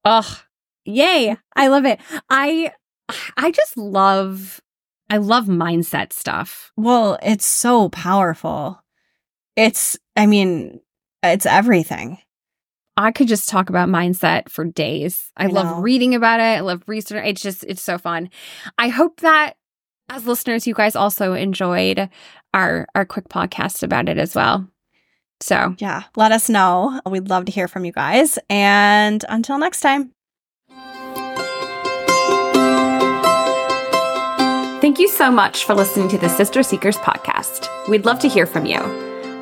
Ugh. 0.04 0.36
Yay. 0.84 1.36
I 1.56 1.68
love 1.68 1.86
it. 1.86 2.00
I 2.28 2.72
I 3.36 3.50
just 3.52 3.76
love 3.76 4.60
I 5.08 5.18
love 5.18 5.46
mindset 5.46 6.12
stuff. 6.12 6.72
Well, 6.76 7.18
it's 7.22 7.46
so 7.46 7.88
powerful. 7.90 8.82
It's, 9.54 9.96
I 10.16 10.26
mean, 10.26 10.80
it's 11.22 11.46
everything. 11.46 12.18
I 12.96 13.12
could 13.12 13.28
just 13.28 13.48
talk 13.48 13.68
about 13.68 13.88
mindset 13.88 14.48
for 14.48 14.64
days. 14.64 15.30
I, 15.36 15.44
I 15.44 15.46
love 15.48 15.82
reading 15.82 16.14
about 16.14 16.40
it. 16.40 16.44
I 16.44 16.60
love 16.60 16.82
research. 16.86 17.24
It's 17.26 17.42
just, 17.42 17.64
it's 17.64 17.82
so 17.82 17.98
fun. 17.98 18.30
I 18.78 18.88
hope 18.88 19.20
that 19.20 19.56
as 20.08 20.26
listeners, 20.26 20.66
you 20.66 20.74
guys 20.74 20.96
also 20.96 21.32
enjoyed 21.34 22.08
our, 22.52 22.86
our 22.94 23.04
quick 23.04 23.28
podcast 23.28 23.82
about 23.82 24.08
it 24.08 24.18
as 24.18 24.34
well. 24.34 24.68
So 25.40 25.74
Yeah, 25.78 26.04
let 26.16 26.32
us 26.32 26.48
know. 26.48 27.00
We'd 27.06 27.28
love 27.28 27.46
to 27.46 27.52
hear 27.52 27.68
from 27.68 27.84
you 27.84 27.92
guys. 27.92 28.38
And 28.48 29.24
until 29.28 29.58
next 29.58 29.80
time. 29.80 30.12
thank 34.80 34.98
you 34.98 35.08
so 35.08 35.30
much 35.30 35.64
for 35.64 35.74
listening 35.74 36.08
to 36.10 36.18
the 36.18 36.28
Sister 36.28 36.62
Seekers 36.62 36.98
podcast. 36.98 37.68
We'd 37.88 38.04
love 38.04 38.18
to 38.18 38.28
hear 38.28 38.44
from 38.44 38.66
you. 38.66 38.78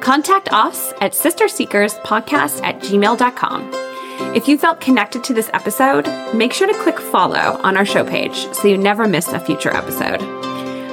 Contact 0.00 0.52
us 0.52 0.92
at 1.00 1.12
sisterseekerspodcast 1.12 2.62
at 2.62 2.78
gmail.com. 2.80 3.70
If 4.36 4.46
you 4.46 4.56
felt 4.56 4.80
connected 4.80 5.24
to 5.24 5.34
this 5.34 5.50
episode, 5.52 6.06
make 6.32 6.52
sure 6.52 6.68
to 6.68 6.78
click 6.82 6.98
follow 6.98 7.58
on 7.62 7.76
our 7.76 7.84
show 7.84 8.04
page 8.04 8.46
so 8.52 8.68
you 8.68 8.78
never 8.78 9.08
miss 9.08 9.28
a 9.32 9.40
future 9.40 9.74
episode. 9.74 10.20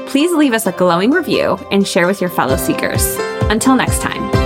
Please 0.10 0.32
leave 0.32 0.54
us 0.54 0.66
a 0.66 0.72
glowing 0.72 1.12
review 1.12 1.56
and 1.70 1.88
share 1.88 2.08
with 2.08 2.20
your 2.20 2.32
fellow 2.32 2.58
seekers. 2.58 3.16
Until 3.52 3.76
next 3.76 4.02
time. 4.02 4.39